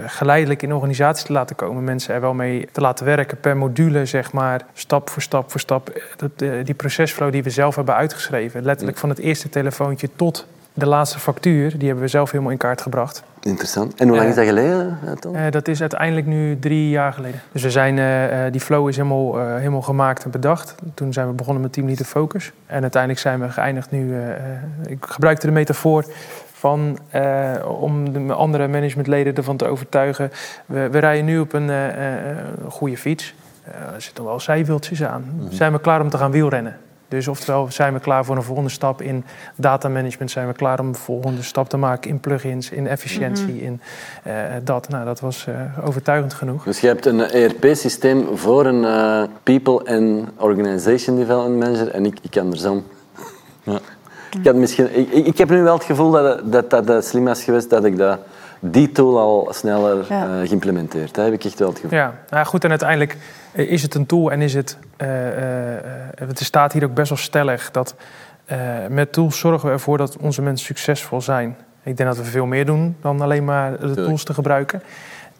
geleidelijk 0.06 0.62
in 0.62 0.74
organisaties 0.74 1.24
te 1.24 1.32
laten 1.32 1.56
komen. 1.56 1.84
Mensen 1.84 2.14
er 2.14 2.20
wel 2.20 2.34
mee 2.34 2.68
te 2.72 2.80
laten 2.80 3.04
werken 3.04 3.40
per 3.40 3.56
module, 3.56 4.06
zeg 4.06 4.32
maar, 4.32 4.60
stap 4.72 5.10
voor 5.10 5.22
stap 5.22 5.50
voor 5.50 5.60
stap. 5.60 6.02
Dat, 6.16 6.30
uh, 6.42 6.64
die 6.64 6.74
procesflow 6.74 7.32
die 7.32 7.42
we 7.42 7.50
zelf 7.50 7.76
hebben 7.76 7.94
uitgeschreven. 7.94 8.62
Letterlijk 8.64 8.98
van 8.98 9.08
het 9.08 9.18
eerste 9.18 9.48
telefoontje 9.48 10.08
tot 10.16 10.46
de 10.74 10.86
laatste 10.86 11.18
factuur, 11.18 11.78
die 11.78 11.86
hebben 11.86 12.04
we 12.04 12.10
zelf 12.10 12.30
helemaal 12.30 12.52
in 12.52 12.58
kaart 12.58 12.82
gebracht. 12.82 13.22
Interessant. 13.40 13.94
En 13.94 14.08
hoe 14.08 14.16
lang 14.16 14.28
is 14.28 14.34
dat 14.34 14.44
geleden? 14.44 14.98
Uh, 15.26 15.50
dat 15.50 15.68
is 15.68 15.80
uiteindelijk 15.80 16.26
nu 16.26 16.58
drie 16.58 16.88
jaar 16.88 17.12
geleden. 17.12 17.40
Dus 17.52 17.62
we 17.62 17.70
zijn, 17.70 18.52
die 18.52 18.60
flow 18.60 18.88
is 18.88 18.96
helemaal, 18.96 19.38
helemaal 19.38 19.82
gemaakt 19.82 20.24
en 20.24 20.30
bedacht. 20.30 20.74
Toen 20.94 21.12
zijn 21.12 21.26
we 21.26 21.32
begonnen 21.32 21.62
met 21.62 21.72
Team 21.72 21.86
Leader 21.86 22.04
Focus. 22.04 22.52
En 22.66 22.82
uiteindelijk 22.82 23.20
zijn 23.20 23.40
we 23.40 23.50
geëindigd 23.50 23.90
nu... 23.90 24.16
ik 24.86 25.04
gebruikte 25.08 25.46
de 25.46 25.52
metafoor 25.52 26.04
van, 26.52 26.98
om 27.66 28.12
de 28.26 28.32
andere 28.32 28.68
managementleden 28.68 29.34
ervan 29.34 29.56
te 29.56 29.66
overtuigen. 29.66 30.30
We, 30.66 30.88
we 30.90 30.98
rijden 30.98 31.24
nu 31.24 31.38
op 31.38 31.52
een 31.52 31.70
goede 32.68 32.96
fiets. 32.96 33.34
er 33.94 34.02
zitten 34.02 34.24
wel 34.24 34.40
zijwieltjes 34.40 35.04
aan. 35.04 35.24
Mm 35.32 35.52
Zijn 35.52 35.72
we 35.72 35.80
klaar 35.80 36.00
om 36.00 36.10
te 36.10 36.18
gaan 36.18 36.30
wielrennen? 36.30 36.76
Dus 37.16 37.28
oftewel, 37.28 37.66
zijn 37.70 37.92
we 37.92 38.00
klaar 38.00 38.24
voor 38.24 38.36
een 38.36 38.42
volgende 38.42 38.70
stap 38.70 39.02
in 39.02 39.24
data 39.56 39.88
management? 39.88 40.30
Zijn 40.30 40.46
we 40.46 40.52
klaar 40.52 40.80
om 40.80 40.86
een 40.86 40.94
volgende 40.94 41.42
stap 41.42 41.68
te 41.68 41.76
maken 41.76 42.10
in 42.10 42.20
plugins, 42.20 42.70
in 42.70 42.86
efficiëntie, 42.86 43.44
mm 43.44 43.58
-hmm. 43.58 43.66
in 43.66 43.80
uh, 44.26 44.32
dat? 44.64 44.88
Nou, 44.88 45.04
dat 45.04 45.20
was 45.20 45.46
uh, 45.48 45.86
overtuigend 45.86 46.34
genoeg. 46.34 46.64
Dus 46.64 46.80
je 46.80 46.86
hebt 46.86 47.06
een 47.06 47.20
ERP-systeem 47.20 48.36
voor 48.36 48.66
een 48.66 48.82
uh, 48.82 49.22
People 49.42 49.96
and 49.96 50.28
Organization 50.36 51.16
Development 51.16 51.58
Manager 51.58 51.88
en 51.88 52.06
ik, 52.06 52.18
ik 52.22 52.36
andersom. 52.36 52.84
Ja. 53.62 53.78
Ik, 54.38 54.46
had 54.46 54.54
misschien, 54.54 54.98
ik, 54.98 55.26
ik, 55.26 55.38
heb 55.38 55.50
nu 55.50 55.62
wel 55.62 55.74
het 55.74 55.84
gevoel 55.84 56.10
dat 56.10 56.52
dat, 56.52 56.70
dat, 56.70 56.86
dat 56.86 57.06
slim 57.06 57.28
is 57.28 57.44
geweest 57.44 57.70
dat 57.70 57.84
ik 57.84 57.98
dat, 57.98 58.18
die 58.64 58.92
tool 58.92 59.18
al 59.18 59.48
sneller 59.50 60.06
ja. 60.08 60.26
uh, 60.26 60.48
geïmplementeerd. 60.48 61.14
Dat 61.14 61.24
heb 61.24 61.34
ik 61.34 61.44
echt 61.44 61.58
wel 61.58 61.68
het 61.68 61.78
gevoel. 61.78 61.98
Ja, 61.98 62.14
nou 62.30 62.46
goed, 62.46 62.64
en 62.64 62.70
uiteindelijk 62.70 63.16
is 63.52 63.82
het 63.82 63.94
een 63.94 64.06
tool 64.06 64.32
en 64.32 64.40
is 64.40 64.54
het... 64.54 64.78
Uh, 64.98 65.26
uh, 65.26 65.34
het 66.14 66.38
staat 66.38 66.72
hier 66.72 66.84
ook 66.84 66.94
best 66.94 67.08
wel 67.08 67.18
stellig 67.18 67.70
dat 67.70 67.94
met 68.88 69.12
tools 69.12 69.38
zorgen 69.38 69.68
we 69.68 69.74
ervoor 69.74 69.98
dat 69.98 70.16
onze 70.16 70.42
mensen 70.42 70.66
succesvol 70.66 71.20
zijn. 71.20 71.56
Ik 71.82 71.96
denk 71.96 72.08
dat 72.08 72.18
we 72.18 72.24
veel 72.24 72.46
meer 72.46 72.66
doen 72.66 72.96
dan 73.00 73.20
alleen 73.20 73.44
maar 73.44 73.80
de 73.80 73.94
tools 73.94 74.24
te 74.24 74.34
gebruiken. 74.34 74.82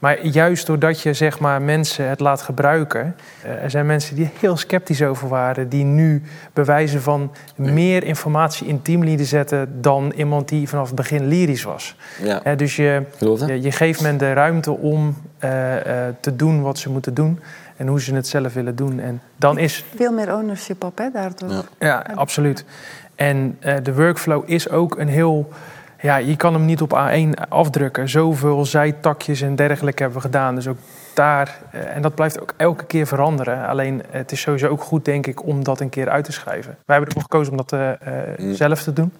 Maar 0.02 0.26
juist 0.26 0.66
doordat 0.66 1.00
je 1.00 1.14
zeg 1.14 1.38
maar, 1.38 1.62
mensen 1.62 2.08
het 2.08 2.20
laat 2.20 2.42
gebruiken, 2.42 3.16
er 3.62 3.70
zijn 3.70 3.86
mensen 3.86 4.16
die 4.16 4.30
heel 4.40 4.56
sceptisch 4.56 5.02
over 5.02 5.28
waren, 5.28 5.68
die 5.68 5.84
nu 5.84 6.22
bewijzen 6.52 7.02
van 7.02 7.32
meer 7.54 8.04
informatie 8.04 8.66
in 8.66 8.82
teamleader 8.82 9.26
zetten 9.26 9.80
dan 9.80 10.12
iemand 10.16 10.48
die 10.48 10.68
vanaf 10.68 10.86
het 10.86 10.94
begin 10.94 11.26
lyrisch 11.26 11.62
was. 11.62 11.96
Ja. 12.22 12.54
dus 12.54 12.76
je, 12.76 13.02
je, 13.18 13.62
je, 13.62 13.72
geeft 13.72 14.00
men 14.00 14.18
de 14.18 14.32
ruimte 14.32 14.70
om 14.70 15.16
uh, 15.44 15.74
uh, 15.74 15.82
te 16.20 16.36
doen 16.36 16.62
wat 16.62 16.78
ze 16.78 16.90
moeten 16.90 17.14
doen 17.14 17.40
en 17.76 17.86
hoe 17.86 18.00
ze 18.00 18.14
het 18.14 18.28
zelf 18.28 18.54
willen 18.54 18.76
doen. 18.76 19.00
En 19.00 19.20
dan 19.36 19.58
is... 19.58 19.84
Veel 19.96 20.12
meer 20.12 20.34
ownership 20.34 20.84
op, 20.84 20.98
hè, 20.98 21.10
daardoor. 21.12 21.50
Ja, 21.50 21.62
ja 21.78 22.06
absoluut. 22.14 22.64
En 23.14 23.58
uh, 23.60 23.74
de 23.82 23.94
workflow 23.94 24.42
is 24.46 24.68
ook 24.68 24.98
een 24.98 25.08
heel 25.08 25.48
ja, 26.02 26.16
je 26.16 26.36
kan 26.36 26.52
hem 26.54 26.64
niet 26.64 26.82
op 26.82 26.98
A1 26.98 27.48
afdrukken. 27.48 28.08
Zoveel 28.08 28.64
zijtakjes 28.64 29.40
en 29.40 29.56
dergelijke 29.56 30.02
hebben 30.02 30.20
we 30.20 30.26
gedaan. 30.26 30.54
Dus 30.54 30.68
ook 30.68 30.78
daar, 31.14 31.58
en 31.70 32.02
dat 32.02 32.14
blijft 32.14 32.40
ook 32.40 32.54
elke 32.56 32.84
keer 32.84 33.06
veranderen. 33.06 33.66
Alleen 33.66 34.02
het 34.10 34.32
is 34.32 34.40
sowieso 34.40 34.68
ook 34.68 34.82
goed, 34.82 35.04
denk 35.04 35.26
ik, 35.26 35.46
om 35.46 35.64
dat 35.64 35.80
een 35.80 35.88
keer 35.88 36.08
uit 36.08 36.24
te 36.24 36.32
schrijven. 36.32 36.76
Wij 36.84 36.96
hebben 36.96 37.06
ervoor 37.06 37.22
gekozen 37.22 37.52
om 37.52 37.58
dat 37.66 37.72
uh, 37.72 37.90
mm. 38.36 38.54
zelf 38.54 38.82
te 38.82 38.92
doen. 38.92 39.12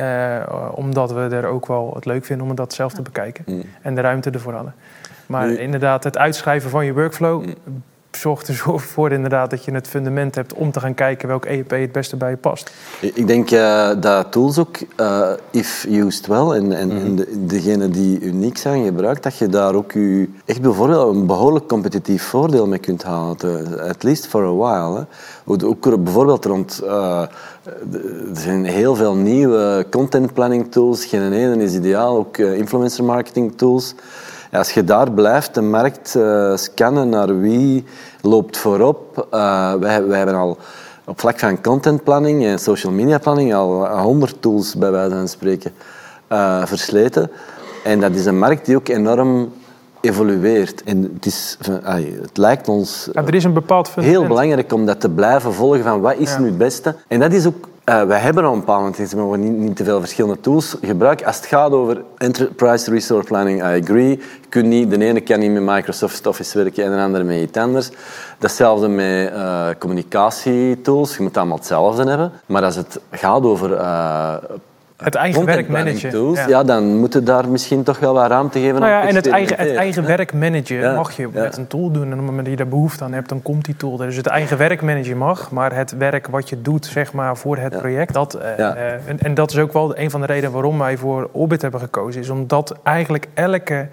Uh, 0.00 0.42
omdat 0.70 1.12
we 1.12 1.20
er 1.20 1.46
ook 1.46 1.66
wel 1.66 1.92
het 1.94 2.04
leuk 2.04 2.24
vinden 2.24 2.46
om 2.46 2.54
dat 2.54 2.72
zelf 2.72 2.92
te 2.92 3.02
bekijken. 3.02 3.44
Mm. 3.46 3.62
En 3.82 3.94
de 3.94 4.00
ruimte 4.00 4.30
ervoor 4.30 4.52
hadden. 4.52 4.74
Maar 5.26 5.50
inderdaad, 5.50 6.04
het 6.04 6.18
uitschrijven 6.18 6.70
van 6.70 6.84
je 6.84 6.92
workflow 6.92 7.42
mm 7.44 7.54
zorgt 8.10 8.48
er 8.48 8.80
voor 8.80 9.12
inderdaad 9.12 9.50
dat 9.50 9.64
je 9.64 9.72
het 9.72 9.88
fundament 9.88 10.34
hebt 10.34 10.54
om 10.54 10.72
te 10.72 10.80
gaan 10.80 10.94
kijken 10.94 11.28
welk 11.28 11.44
EEP 11.44 11.70
het 11.70 11.92
beste 11.92 12.16
bij 12.16 12.30
je 12.30 12.36
past. 12.36 12.70
Ik 13.00 13.26
denk 13.26 13.50
uh, 13.50 13.90
dat 14.00 14.32
tools 14.32 14.58
ook, 14.58 14.76
uh, 15.00 15.30
if 15.50 15.86
used 15.90 16.26
well, 16.26 16.50
en, 16.50 16.72
en, 16.72 16.88
mm 16.88 16.96
-hmm. 16.96 17.04
en 17.04 17.16
de, 17.16 17.46
degene 17.46 17.88
die 17.88 18.20
uniek 18.20 18.58
zijn 18.58 18.84
gebruikt, 18.84 19.22
dat 19.22 19.36
je 19.36 19.48
daar 19.48 19.74
ook 19.74 19.92
je, 19.92 20.28
echt 20.44 20.60
bijvoorbeeld 20.60 21.14
een 21.14 21.26
behoorlijk 21.26 21.66
competitief 21.66 22.22
voordeel 22.22 22.66
mee 22.66 22.78
kunt 22.78 23.02
halen. 23.02 23.36
At 23.88 24.02
least 24.02 24.26
for 24.26 24.44
a 24.44 24.54
while. 24.54 24.98
Hè. 24.98 25.66
Ook 25.66 26.02
bijvoorbeeld 26.04 26.44
rond... 26.44 26.80
Uh, 26.84 27.22
er 28.34 28.40
zijn 28.40 28.64
heel 28.64 28.94
veel 28.94 29.14
nieuwe 29.14 29.86
content 29.90 30.32
planning 30.32 30.72
tools. 30.72 31.04
Geen 31.04 31.32
ene 31.32 31.62
is 31.62 31.74
ideaal. 31.74 32.16
Ook 32.16 32.38
influencer 32.38 33.04
marketing 33.04 33.52
tools. 33.56 33.94
Als 34.52 34.72
je 34.72 34.84
daar 34.84 35.12
blijft 35.12 35.54
de 35.54 35.60
markt 35.60 36.14
uh, 36.16 36.56
scannen 36.56 37.08
naar 37.08 37.40
wie 37.40 37.84
loopt 38.20 38.56
voorop. 38.56 39.26
Uh, 39.34 39.74
wij, 39.74 40.06
wij 40.06 40.18
hebben 40.18 40.36
al 40.36 40.58
op 41.04 41.20
vlak 41.20 41.38
van 41.38 41.62
contentplanning 41.62 42.44
en 42.44 42.58
social 42.58 42.92
media 42.92 43.18
planning 43.18 43.54
al 43.54 43.86
honderd 43.86 44.42
tools 44.42 44.74
bij 44.74 44.90
wijze 44.90 45.14
van 45.14 45.28
spreken 45.28 45.72
uh, 46.32 46.66
versleten. 46.66 47.30
En 47.84 48.00
dat 48.00 48.14
is 48.14 48.26
een 48.26 48.38
markt 48.38 48.66
die 48.66 48.76
ook 48.76 48.88
enorm 48.88 49.52
evolueert. 50.00 50.82
En 50.82 51.10
het, 51.14 51.26
is, 51.26 51.58
het 52.20 52.36
lijkt 52.36 52.68
ons 52.68 53.08
ja, 53.12 53.24
er 53.24 53.34
is 53.34 53.44
een 53.44 53.52
bepaald 53.52 53.90
heel 53.94 54.26
belangrijk 54.26 54.72
om 54.72 54.86
dat 54.86 55.00
te 55.00 55.10
blijven 55.10 55.52
volgen 55.52 55.82
van 55.82 56.00
wat 56.00 56.14
is 56.16 56.30
ja. 56.30 56.38
nu 56.38 56.46
het 56.46 56.58
beste. 56.58 56.96
En 57.08 57.20
dat 57.20 57.32
is 57.32 57.46
ook 57.46 57.68
uh, 57.88 58.02
wij 58.02 58.18
hebben 58.18 58.44
al 58.44 58.54
een 58.54 58.64
paar 58.64 58.92
maar 59.16 59.30
we 59.30 59.36
niet, 59.36 59.52
niet 59.52 59.76
te 59.76 59.84
veel 59.84 60.00
verschillende 60.00 60.40
tools 60.40 60.76
gebruiken. 60.82 61.26
Als 61.26 61.36
het 61.36 61.46
gaat 61.46 61.72
over 61.72 62.02
enterprise 62.16 62.90
resource 62.90 63.26
planning, 63.26 63.60
I 63.60 63.82
agree. 63.82 64.10
Je 64.10 64.48
kunt 64.48 64.66
niet, 64.66 64.90
de 64.90 65.04
ene 65.04 65.20
kan 65.20 65.38
niet 65.38 65.52
met 65.52 65.62
Microsoft 65.62 66.26
Office 66.26 66.58
werken 66.58 66.84
en 66.84 66.90
de 66.90 67.02
andere 67.02 67.24
met 67.24 67.40
iets 67.40 67.58
anders. 67.58 67.90
Datzelfde 68.38 68.88
met 68.88 69.32
uh, 69.32 69.68
communicatietools. 69.78 71.16
Je 71.16 71.22
moet 71.22 71.36
allemaal 71.36 71.56
hetzelfde 71.56 72.04
hebben. 72.04 72.32
Maar 72.46 72.64
als 72.64 72.76
het 72.76 73.00
gaat 73.10 73.42
over 73.42 73.70
uh, 73.70 74.34
het 75.04 75.14
eigen 75.14 75.44
werk 75.44 75.68
managen. 75.68 76.10
tools, 76.10 76.38
Ja. 76.38 76.48
ja. 76.48 76.64
dan 76.64 76.96
moeten 76.96 77.24
daar 77.24 77.48
misschien 77.48 77.82
toch 77.82 77.98
wel 77.98 78.14
wat 78.14 78.30
ruimte 78.30 78.58
geven 78.58 78.80
Nou 78.80 78.92
ja, 78.92 79.08
en 79.08 79.14
het 79.14 79.28
eigen, 79.28 79.56
het 79.56 79.74
eigen 79.74 80.06
werk 80.06 80.32
managen 80.32 80.76
Ja, 80.76 80.94
mag 80.94 81.16
je 81.16 81.28
met 81.32 81.56
een 81.56 81.66
tool 81.66 81.90
doen. 81.90 82.02
En 82.02 82.12
op 82.12 82.16
het 82.16 82.26
moment 82.26 82.42
dat 82.42 82.50
je 82.50 82.56
daar 82.56 82.68
behoefte 82.68 83.04
aan 83.04 83.12
hebt, 83.12 83.28
dan 83.28 83.42
komt 83.42 83.64
die 83.64 83.76
tool 83.76 84.00
er. 84.00 84.06
Dus 84.06 84.16
het 84.16 84.26
eigen 84.26 84.58
werk 84.58 84.82
managen 84.82 85.16
mag, 85.16 85.50
maar 85.50 85.74
het 85.74 85.96
werk 85.96 86.26
wat 86.26 86.48
je 86.48 86.62
doet 86.62 86.86
zeg 86.86 87.12
maar, 87.12 87.36
voor 87.36 87.56
het 87.56 87.78
project... 87.78 88.12
Dat, 88.12 88.34
eh, 88.34 88.58
eh, 88.58 88.92
en, 89.06 89.18
en 89.18 89.34
dat 89.34 89.50
is 89.50 89.58
ook 89.58 89.72
wel 89.72 89.98
een 89.98 90.10
van 90.10 90.20
de 90.20 90.26
redenen 90.26 90.52
waarom 90.52 90.78
wij 90.78 90.96
voor 90.96 91.28
Orbit 91.32 91.62
hebben 91.62 91.80
gekozen. 91.80 92.20
Is 92.20 92.30
omdat 92.30 92.74
eigenlijk 92.82 93.26
elke 93.34 93.88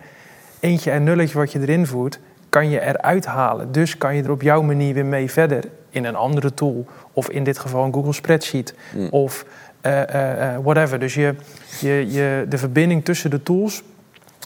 eentje 0.60 0.92
en 0.92 1.04
nulletje 1.04 1.38
wat 1.38 1.52
je 1.52 1.60
erin 1.60 1.88
voert, 1.88 2.20
kan 2.50 2.70
je 2.70 2.82
eruit 2.82 3.26
halen. 3.26 3.72
Dus 3.72 3.98
kan 3.98 4.16
je 4.16 4.24
er 4.24 4.32
op 4.32 4.42
jouw 4.42 4.62
manier 4.62 4.94
weer 4.94 5.06
mee 5.06 5.32
verder 5.32 5.64
in 5.90 6.06
een 6.06 6.16
andere 6.16 6.54
tool. 6.54 6.86
Of 7.14 7.30
in 7.30 7.44
dit 7.44 7.60
geval 7.60 7.84
een 7.84 7.94
Google 7.94 8.14
Spreadsheet. 8.14 8.74
Hmm. 8.92 9.08
Of 9.12 9.46
eh, 9.86 10.02
eh, 10.02 10.56
eh, 10.56 10.64
whatever. 10.64 11.00
Dus 11.00 11.14
je, 11.14 11.36
je, 11.80 12.12
je, 12.12 12.46
de 12.50 12.58
verbinding 12.58 13.06
tussen 13.06 13.30
de 13.30 13.44
tools, 13.44 13.84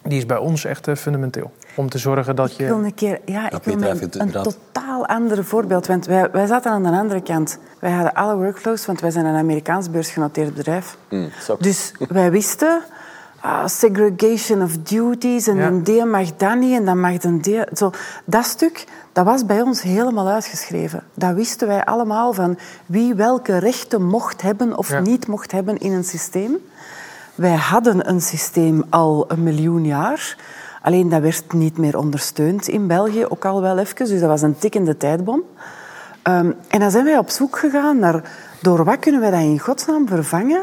die 0.04 0.18
is 0.18 0.26
bij 0.26 0.38
ons 0.38 0.66
echt 0.66 0.88
fundamenteel. 0.96 1.52
Om 1.76 1.90
te 1.90 1.98
zorgen 1.98 2.36
dat 2.36 2.52
Ik 2.52 2.58
wil 2.58 2.80
je... 2.80 2.86
een 2.86 2.94
keer, 2.94 3.20
ja, 3.26 3.52
ik 3.52 3.64
wil 3.64 3.82
een 3.82 4.32
totaal 4.32 5.06
ander 5.06 5.46
voorbeeld. 5.46 5.88
Want 5.88 6.06
wij, 6.06 6.32
wij 6.32 6.46
zaten 6.46 6.72
aan 6.72 6.84
de 6.84 6.90
andere 6.90 7.22
kant. 7.22 7.60
Wij 7.80 7.92
hadden 7.92 8.14
alle 8.14 8.36
workflows, 8.36 8.86
want 8.86 9.02
wij 9.02 9.12
zijn 9.12 9.26
een 9.26 9.36
Amerikaans 9.36 9.90
beursgenoteerd 9.90 10.56
bedrijf. 10.56 10.98
Mm. 11.10 11.30
Dus 11.60 11.92
wij 12.10 12.32
wisten 12.32 12.82
ah, 13.42 13.68
segregation 13.68 14.62
of 14.62 14.78
duties 14.78 15.48
en 15.48 15.56
Ja. 15.56 15.68
een 15.68 15.84
D 15.84 16.06
mag 16.06 16.36
dat 16.38 16.56
niet 16.58 16.76
en 16.78 16.86
dan 16.86 17.00
mag 17.00 17.24
een 17.24 17.42
D. 17.42 17.78
Zo, 17.78 17.92
dat 18.26 18.46
stuk 18.46 18.86
dat 19.12 19.26
was 19.26 19.46
bij 19.46 19.62
ons 19.62 19.82
helemaal 19.82 20.28
uitgeschreven. 20.28 21.04
Dat 21.14 21.34
wisten 21.34 21.68
wij 21.68 21.86
allemaal 21.86 22.34
van 22.34 22.58
wie 22.86 23.14
welke 23.14 23.58
rechten 23.58 24.04
mocht 24.04 24.42
hebben 24.42 24.78
of 24.78 24.90
Ja. 24.90 25.00
niet 25.00 25.28
mocht 25.28 25.52
hebben 25.52 25.78
in 25.78 25.94
een 25.94 26.04
systeem. 26.04 26.58
Wij 27.36 27.56
hadden 27.56 28.10
een 28.10 28.22
systeem 28.22 28.84
al 28.90 29.26
een 29.28 29.44
miljoen 29.44 29.86
jaar. 29.86 30.38
Alleen 30.82 31.10
dat 31.10 31.22
werd 31.22 31.54
niet 31.54 31.78
meer 31.78 31.98
ondersteund 31.98 32.68
in 32.68 32.88
België, 32.88 33.26
ook 33.26 33.46
al 33.46 33.62
wel 33.62 33.78
even. 33.78 33.96
Dus 33.96 34.20
dat 34.20 34.30
was 34.30 34.42
een 34.42 34.58
tikkende 34.58 34.98
tijdbom. 34.98 35.42
Ehm, 36.22 36.52
en 36.68 36.80
dan 36.80 36.92
zijn 36.92 37.04
wij 37.06 37.18
op 37.18 37.30
zoek 37.30 37.60
gegaan 37.60 38.00
naar 38.00 38.24
door 38.62 38.84
wat 38.84 39.00
kunnen 39.00 39.22
wij 39.22 39.32
dat 39.32 39.40
in 39.40 39.60
godsnaam 39.60 40.08
vervangen 40.08 40.62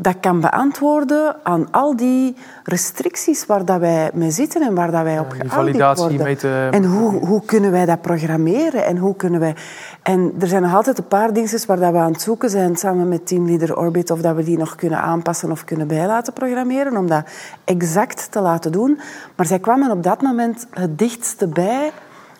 dat 0.00 0.14
kan 0.20 0.40
beantwoorden 0.40 1.36
aan 1.42 1.70
al 1.70 1.96
die 1.96 2.36
restricties 2.64 3.46
waar 3.46 3.64
dat 3.64 3.78
wij 3.80 4.10
mee 4.14 4.30
zitten 4.30 4.62
en 4.62 4.74
waar 4.74 4.90
dat 4.90 5.02
wij 5.02 5.18
op 5.18 5.30
geaudit 5.30 5.98
worden. 5.98 6.22
mee 6.22 6.36
te- 6.36 6.68
En 6.70 6.84
hoe, 6.84 7.26
hoe 7.26 7.42
kunnen 7.44 7.70
wij 7.70 7.84
dat 7.84 8.00
programmeren? 8.00 8.84
En, 8.84 8.96
hoe 8.96 9.16
kunnen 9.16 9.40
wij... 9.40 9.54
en 10.02 10.32
er 10.40 10.46
zijn 10.46 10.62
nog 10.62 10.74
altijd 10.74 10.98
een 10.98 11.06
paar 11.08 11.32
dingetjes 11.32 11.66
waar 11.66 11.78
dat 11.78 11.92
we 11.92 11.98
aan 11.98 12.12
het 12.12 12.22
zoeken 12.22 12.50
zijn 12.50 12.76
samen 12.76 13.08
met 13.08 13.26
Teamleader 13.26 13.76
Orbit 13.78 14.10
of 14.10 14.20
dat 14.20 14.34
we 14.36 14.42
die 14.42 14.58
nog 14.58 14.74
kunnen 14.74 15.00
aanpassen 15.00 15.50
of 15.50 15.64
kunnen 15.64 15.86
bij 15.86 16.06
laten 16.06 16.32
programmeren 16.32 16.96
om 16.96 17.06
dat 17.06 17.24
exact 17.64 18.30
te 18.30 18.40
laten 18.40 18.72
doen. 18.72 19.00
Maar 19.36 19.46
zij 19.46 19.58
kwamen 19.58 19.90
op 19.90 20.02
dat 20.02 20.22
moment 20.22 20.66
het 20.70 20.98
dichtste 20.98 21.46
bij 21.46 21.90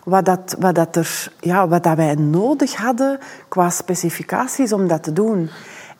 wat, 0.03 0.25
dat, 0.25 0.55
wat, 0.59 0.75
dat 0.75 0.95
er, 0.95 1.31
ja, 1.39 1.67
wat 1.67 1.83
dat 1.83 1.95
wij 1.95 2.15
nodig 2.15 2.75
hadden 2.75 3.19
qua 3.47 3.69
specificaties 3.69 4.73
om 4.73 4.87
dat 4.87 5.03
te 5.03 5.13
doen. 5.13 5.49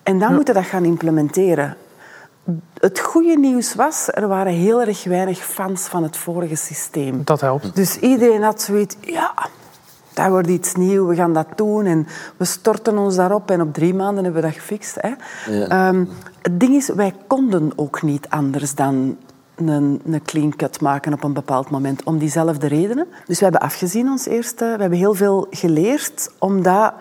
En 0.10 0.20
dan 0.20 0.34
moeten 0.34 0.54
we 0.54 0.60
dat 0.60 0.70
gaan 0.70 0.86
implementeren. 0.86 1.76
Het 2.80 3.00
goede 3.00 3.38
nieuws 3.38 3.76
was, 3.76 4.08
er 4.12 4.28
waren 4.28 4.54
heel 4.54 4.82
erg 4.82 5.04
weinig 5.04 5.38
fans 5.38 5.82
van 5.82 6.04
het 6.04 6.18
vorige 6.18 6.56
systeem. 6.56 7.22
Dat 7.24 7.42
helpt. 7.42 7.76
Dus 7.76 7.98
iedereen 7.98 8.42
had 8.42 8.62
zoiets, 8.62 8.96
ja, 9.02 9.34
dat 10.14 10.28
wordt 10.28 10.48
iets 10.48 10.76
nieuws, 10.76 11.08
we 11.08 11.16
gaan 11.16 11.34
dat 11.34 11.48
doen 11.56 11.86
en 11.86 12.08
we 12.38 12.46
storten 12.46 12.98
ons 12.98 13.16
daarop 13.16 13.52
en 13.52 13.62
op 13.62 13.74
drie 13.74 13.94
maanden 13.94 14.24
hebben 14.24 14.42
we 14.42 14.48
dat 14.48 14.58
gefixt. 14.58 14.98
Hè. 15.00 15.12
Ja. 15.54 15.68
Ehm, 15.68 16.06
het 16.42 16.60
ding 16.60 16.76
is, 16.76 16.90
wij 16.90 17.14
konden 17.28 17.72
ook 17.76 18.02
niet 18.02 18.30
anders 18.30 18.76
dan 18.76 19.18
een, 19.56 20.02
een 20.06 20.22
clean 20.24 20.56
cut 20.56 20.82
maken 20.82 21.14
op 21.14 21.24
een 21.24 21.34
bepaald 21.34 21.70
moment, 21.70 22.04
om 22.04 22.18
diezelfde 22.18 22.68
redenen. 22.68 23.08
Dus 23.26 23.38
we 23.38 23.44
hebben 23.44 23.62
afgezien 23.62 24.10
ons 24.10 24.28
eerste, 24.28 24.66
we 24.66 24.82
hebben 24.82 25.00
heel 25.00 25.16
veel 25.16 25.48
geleerd, 25.50 26.32
omdat 26.38 26.94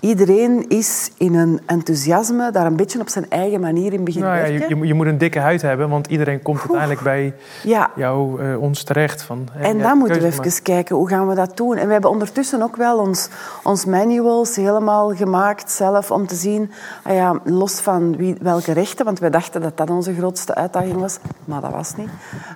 iedereen 0.00 0.68
is 0.68 1.10
in 1.16 1.34
een 1.34 1.60
enthousiasme 1.66 2.50
daar 2.50 2.66
een 2.66 2.76
beetje 2.76 3.00
op 3.00 3.08
zijn 3.08 3.26
eigen 3.30 3.60
manier 3.60 3.92
in 3.92 4.04
beginnen 4.04 4.30
Nou 4.30 4.42
ja, 4.42 4.48
werken. 4.48 4.62
je, 4.68 4.74
je, 4.74 4.76
moet- 4.76 4.86
je 4.86 4.94
moet 4.94 5.06
een 5.06 5.18
dikke 5.18 5.38
huid 5.38 5.62
hebben, 5.62 5.88
want 5.88 6.06
iedereen 6.06 6.42
komt 6.42 6.58
uiteindelijk 6.60 7.00
bij 7.00 7.34
Ja, 7.62 7.90
jou, 7.96 8.42
eh, 8.42 8.60
ons 8.62 8.82
terecht. 8.82 9.22
Van, 9.22 9.48
En 9.60 9.78
dan 9.78 9.98
moeten 9.98 10.20
we 10.20 10.26
even 10.26 10.62
kijken, 10.62 10.96
hoe 10.96 11.08
gaan 11.08 11.28
we 11.28 11.34
dat 11.34 11.56
doen? 11.56 11.76
En 11.76 11.86
we 11.86 11.92
hebben 11.92 12.10
ondertussen 12.10 12.62
ook 12.62 12.76
wel 12.76 12.98
ons, 12.98 13.28
ons 13.62 13.84
manuals 13.84 14.56
helemaal 14.56 15.14
gemaakt 15.14 15.70
zelf 15.70 16.10
om 16.10 16.26
te 16.26 16.34
zien, 16.34 16.70
ah 17.04 17.14
ja, 17.14 17.40
los 17.44 17.80
van 17.80 18.16
wie, 18.16 18.36
welke 18.42 18.72
rechten, 18.72 19.04
want 19.04 19.18
wij 19.18 19.30
dachten 19.30 19.60
dat 19.60 19.76
dat 19.76 19.90
onze 19.90 20.14
grootste 20.14 20.54
uitdaging 20.54 21.00
was, 21.00 21.18
maar 21.44 21.60
dat 21.60 21.72
was 21.72 21.96
niet. 21.96 22.08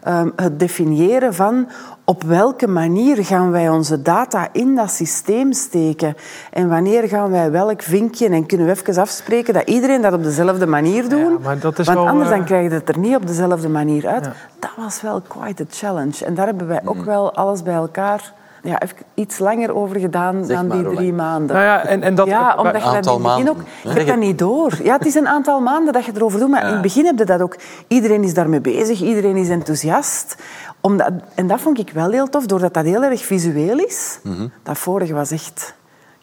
Ehm, 0.03 0.29
het 0.37 0.59
definiëren 0.59 1.35
van 1.35 1.69
op 2.05 2.23
welke 2.23 2.67
manier 2.67 3.25
gaan 3.25 3.51
wij 3.51 3.69
onze 3.69 4.03
data 4.03 4.49
in 4.53 4.75
dat 4.75 4.91
systeem 4.91 5.53
steken 5.53 6.17
en 6.51 6.69
wanneer 6.69 7.09
gaan 7.09 7.31
wij 7.31 7.51
welk 7.51 7.83
vinkje 7.83 8.29
en 8.29 8.47
kunnen 8.47 8.67
we 8.67 8.73
even 8.73 9.03
afspreken 9.03 9.55
dat 9.55 9.69
iedereen 9.69 10.03
dat 10.03 10.13
op 10.13 10.23
dezelfde 10.23 10.67
manier 10.67 11.09
doet. 11.09 11.19
Ja, 11.19 11.39
maar 11.43 11.59
dat 11.59 11.79
is 11.79 11.87
want 11.87 11.99
wel, 11.99 12.09
anders 12.09 12.29
dan 12.29 12.39
eh, 12.39 12.45
krijg 12.45 12.69
je 12.69 12.75
het 12.75 12.89
er 12.89 12.99
niet 12.99 13.17
op 13.17 13.27
dezelfde 13.27 13.69
manier 13.69 14.07
uit. 14.07 14.25
Ja. 14.25 14.33
Dat 14.59 14.71
was 14.77 15.01
wel 15.01 15.21
quite 15.29 15.63
a 15.63 15.67
challenge. 15.71 16.25
En 16.25 16.35
daar 16.35 16.47
hebben 16.47 16.67
wij 16.67 16.81
Mm. 16.83 16.89
ook 16.89 17.05
wel 17.05 17.35
alles 17.35 17.63
bij 17.63 17.75
elkaar 17.75 18.33
ja, 18.65 18.81
even 18.83 18.97
iets 19.15 19.39
langer 19.39 19.75
over 19.75 20.01
gedaan 20.01 20.45
Zeg 20.45 20.57
dan 20.57 20.67
maar, 20.67 20.77
die 20.77 20.87
drie 20.87 21.07
lang? 21.07 21.17
maanden. 21.17 21.57
Nou 21.57 21.69
ja, 21.69 21.85
en, 21.85 22.03
en 22.03 22.15
dat, 22.15 22.27
ja, 22.27 22.55
omdat 22.57 22.73
je 22.73 22.81
dat 22.81 22.89
in 22.89 22.97
Aantal 22.97 23.15
het 23.15 23.23
begin 23.23 23.49
ook... 23.51 23.57
maanden. 23.57 23.75
Je 23.83 23.89
hebt 23.91 24.07
dat 24.07 24.17
niet 24.17 24.39
door. 24.39 24.79
Ja, 24.83 24.93
het 24.97 25.07
is 25.07 25.15
een 25.15 25.29
aantal 25.29 25.61
maanden 25.61 25.93
dat 25.93 26.05
je 26.05 26.13
erover 26.15 26.39
doet, 26.39 26.49
maar 26.49 26.67
in 26.67 26.73
het 26.73 26.83
begin 26.83 27.05
heb 27.05 27.19
je 27.19 27.25
dat 27.25 27.41
ook... 27.41 27.57
Iedereen 27.89 28.23
is 28.23 28.35
daarmee 28.35 28.61
bezig, 28.61 29.01
iedereen 29.01 29.37
is 29.37 29.49
enthousiast. 29.49 30.37
Omdat, 30.81 31.11
en 31.35 31.47
dat 31.47 31.61
vond 31.61 31.79
ik 31.79 31.91
wel 31.91 32.11
heel 32.11 32.29
tof, 32.29 32.47
doordat 32.47 32.75
dat 32.75 32.85
heel 32.85 33.03
erg 33.03 33.25
visueel 33.25 33.79
is. 33.79 34.19
Mhm. 34.23 34.47
Dat 34.63 34.79
vorige 34.79 35.15
was 35.15 35.31
echt... 35.31 35.75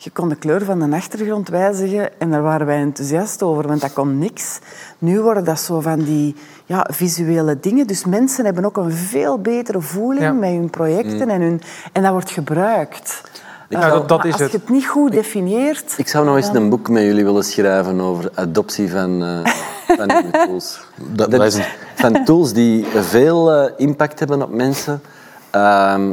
Je 0.03 0.09
kon 0.11 0.29
de 0.29 0.35
kleur 0.35 0.65
van 0.65 0.79
de 0.89 0.95
achtergrond 0.95 1.49
wijzigen 1.49 2.19
en 2.19 2.31
daar 2.31 2.41
waren 2.41 2.65
wij 2.67 2.79
enthousiast 2.79 3.43
over, 3.43 3.67
want 3.67 3.81
dat 3.81 3.93
kon 3.93 4.17
niks. 4.19 4.59
Nu 4.97 5.21
worden 5.21 5.43
dat 5.43 5.59
zo 5.59 5.79
van 5.79 5.99
die 5.99 6.35
ja, 6.65 6.87
visuele 6.91 7.59
dingen. 7.59 7.87
Dus 7.87 8.05
mensen 8.05 8.45
hebben 8.45 8.65
ook 8.65 8.77
een 8.77 8.91
veel 8.91 9.37
betere 9.39 9.81
voeling 9.81 10.23
Ja. 10.25 10.31
met 10.31 10.49
hun 10.49 10.69
projecten 10.69 11.29
en, 11.29 11.41
hun, 11.41 11.61
en 11.91 12.01
dat 12.03 12.11
wordt 12.11 12.31
gebruikt. 12.31 13.21
Ja, 13.69 13.91
Eh, 13.91 14.07
dat- 14.07 14.25
is 14.25 14.31
als 14.41 14.51
je 14.51 14.57
het 14.57 14.69
niet 14.69 14.87
goed 14.87 15.11
definieert... 15.11 15.93
Ik 15.97 16.07
zou 16.07 16.25
nog 16.25 16.35
eens 16.35 16.47
een 16.53 16.69
boek 16.69 16.89
met 16.89 17.03
jullie 17.03 17.23
willen 17.23 17.43
schrijven 17.43 17.99
over 18.01 18.29
adoptie 18.35 18.91
van, 18.91 19.23
eh 19.23 19.51
van 19.97 20.31
tools. 20.31 20.79
Dat- 20.95 21.31
dat 21.31 21.43
is 21.43 21.55
een- 21.55 21.65
Van 21.95 22.23
tools 22.25 22.53
die 22.53 22.85
veel 22.85 23.51
eh, 23.51 23.71
impact 23.77 24.19
hebben 24.19 24.41
op 24.41 24.53
mensen. 24.53 25.01
Ehm, 25.49 26.11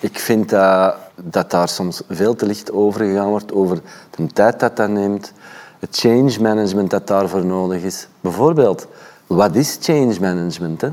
ik 0.00 0.18
vind 0.18 0.48
dat, 0.48 0.94
dat 1.14 1.50
daar 1.50 1.68
soms 1.68 2.02
veel 2.08 2.34
te 2.34 2.46
licht 2.46 2.72
over 2.72 3.00
gegaan 3.04 3.28
wordt, 3.28 3.52
over 3.52 3.78
de 4.16 4.26
tijd 4.26 4.60
dat 4.60 4.76
dat 4.76 4.88
neemt, 4.88 5.32
het 5.78 5.96
change 5.96 6.40
management 6.40 6.90
dat 6.90 7.06
daarvoor 7.06 7.44
nodig 7.46 7.82
is. 7.82 8.08
Bijvoorbeeld, 8.20 8.86
wat 9.26 9.54
is 9.54 9.78
change 9.80 10.14
management? 10.20 10.80
Hè? 10.80 10.88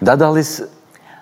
Dat 0.00 0.22
al 0.22 0.34
is 0.36 0.62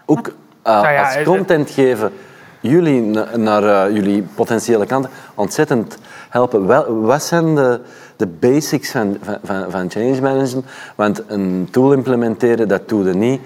ook 0.07 0.27
eh, 0.63 0.73
Nou 0.83 0.93
ja, 0.93 1.05
als 1.05 1.15
het- 1.15 1.25
content 1.25 1.71
geven 1.71 2.13
jullie 2.61 3.01
na- 3.01 3.37
naar 3.37 3.87
eh, 3.87 3.95
jullie 3.95 4.23
potentiële 4.35 4.87
klanten 4.87 5.11
ontzettend 5.35 5.97
helpen. 6.29 6.67
Wel, 6.67 7.01
wat 7.01 7.23
zijn 7.23 7.55
de, 7.55 7.81
de 8.17 8.27
basics 8.27 8.91
van, 8.91 9.17
van, 9.23 9.39
van, 9.45 9.71
van 9.71 9.91
change 9.91 10.21
management? 10.21 10.67
Want 10.97 11.23
een 11.27 11.69
tool 11.71 11.93
implementeren, 11.93 12.69
dat 12.69 12.89
doe 12.89 13.05
je 13.05 13.15
niet. 13.15 13.41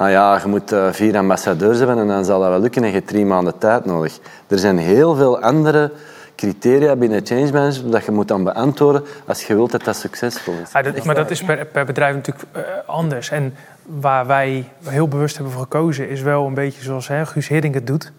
Nou 0.00 0.12
ja, 0.12 0.40
je 0.42 0.48
moet 0.48 0.72
eh, 0.72 0.92
vier 0.92 1.16
ambassadeurs 1.16 1.78
hebben 1.78 1.98
en 1.98 2.06
dan 2.06 2.24
zal 2.24 2.40
dat 2.40 2.48
wel 2.48 2.60
lukken 2.60 2.82
en 2.82 2.88
je 2.88 2.94
hebt 2.94 3.06
drie 3.06 3.24
maanden 3.24 3.58
tijd 3.58 3.84
nodig. 3.84 4.18
Er 4.46 4.58
zijn 4.58 4.78
heel 4.78 5.14
veel 5.14 5.40
andere 5.40 5.92
criteria 6.36 6.96
binnen 6.96 7.26
change 7.26 7.52
management 7.52 7.92
dat 7.92 8.04
je 8.04 8.10
moet 8.10 8.28
dan 8.28 8.44
beantwoorden 8.44 9.02
als 9.26 9.46
je 9.46 9.54
wilt 9.54 9.70
dat 9.70 9.84
dat 9.84 9.96
succesvol 9.96 10.54
is. 10.62 10.72
Ja, 10.72 10.82
dat, 10.82 11.04
maar 11.04 11.14
dat 11.14 11.30
is 11.30 11.42
per, 11.42 11.66
per 11.66 11.84
bedrijf 11.84 12.14
natuurlijk 12.14 12.46
eh, 12.52 12.62
anders. 12.86 13.30
En 13.30 13.54
waar 13.82 14.26
wij 14.26 14.68
heel 14.84 15.08
bewust 15.08 15.34
hebben 15.34 15.52
voor 15.52 15.62
gekozen, 15.62 16.08
is 16.08 16.22
wel 16.22 16.46
een 16.46 16.54
beetje 16.54 16.82
zoals 16.82 17.08
hè, 17.08 17.26
Guus 17.26 17.48
Hiddink 17.48 17.74
het 17.74 17.86
doet. 17.86 18.12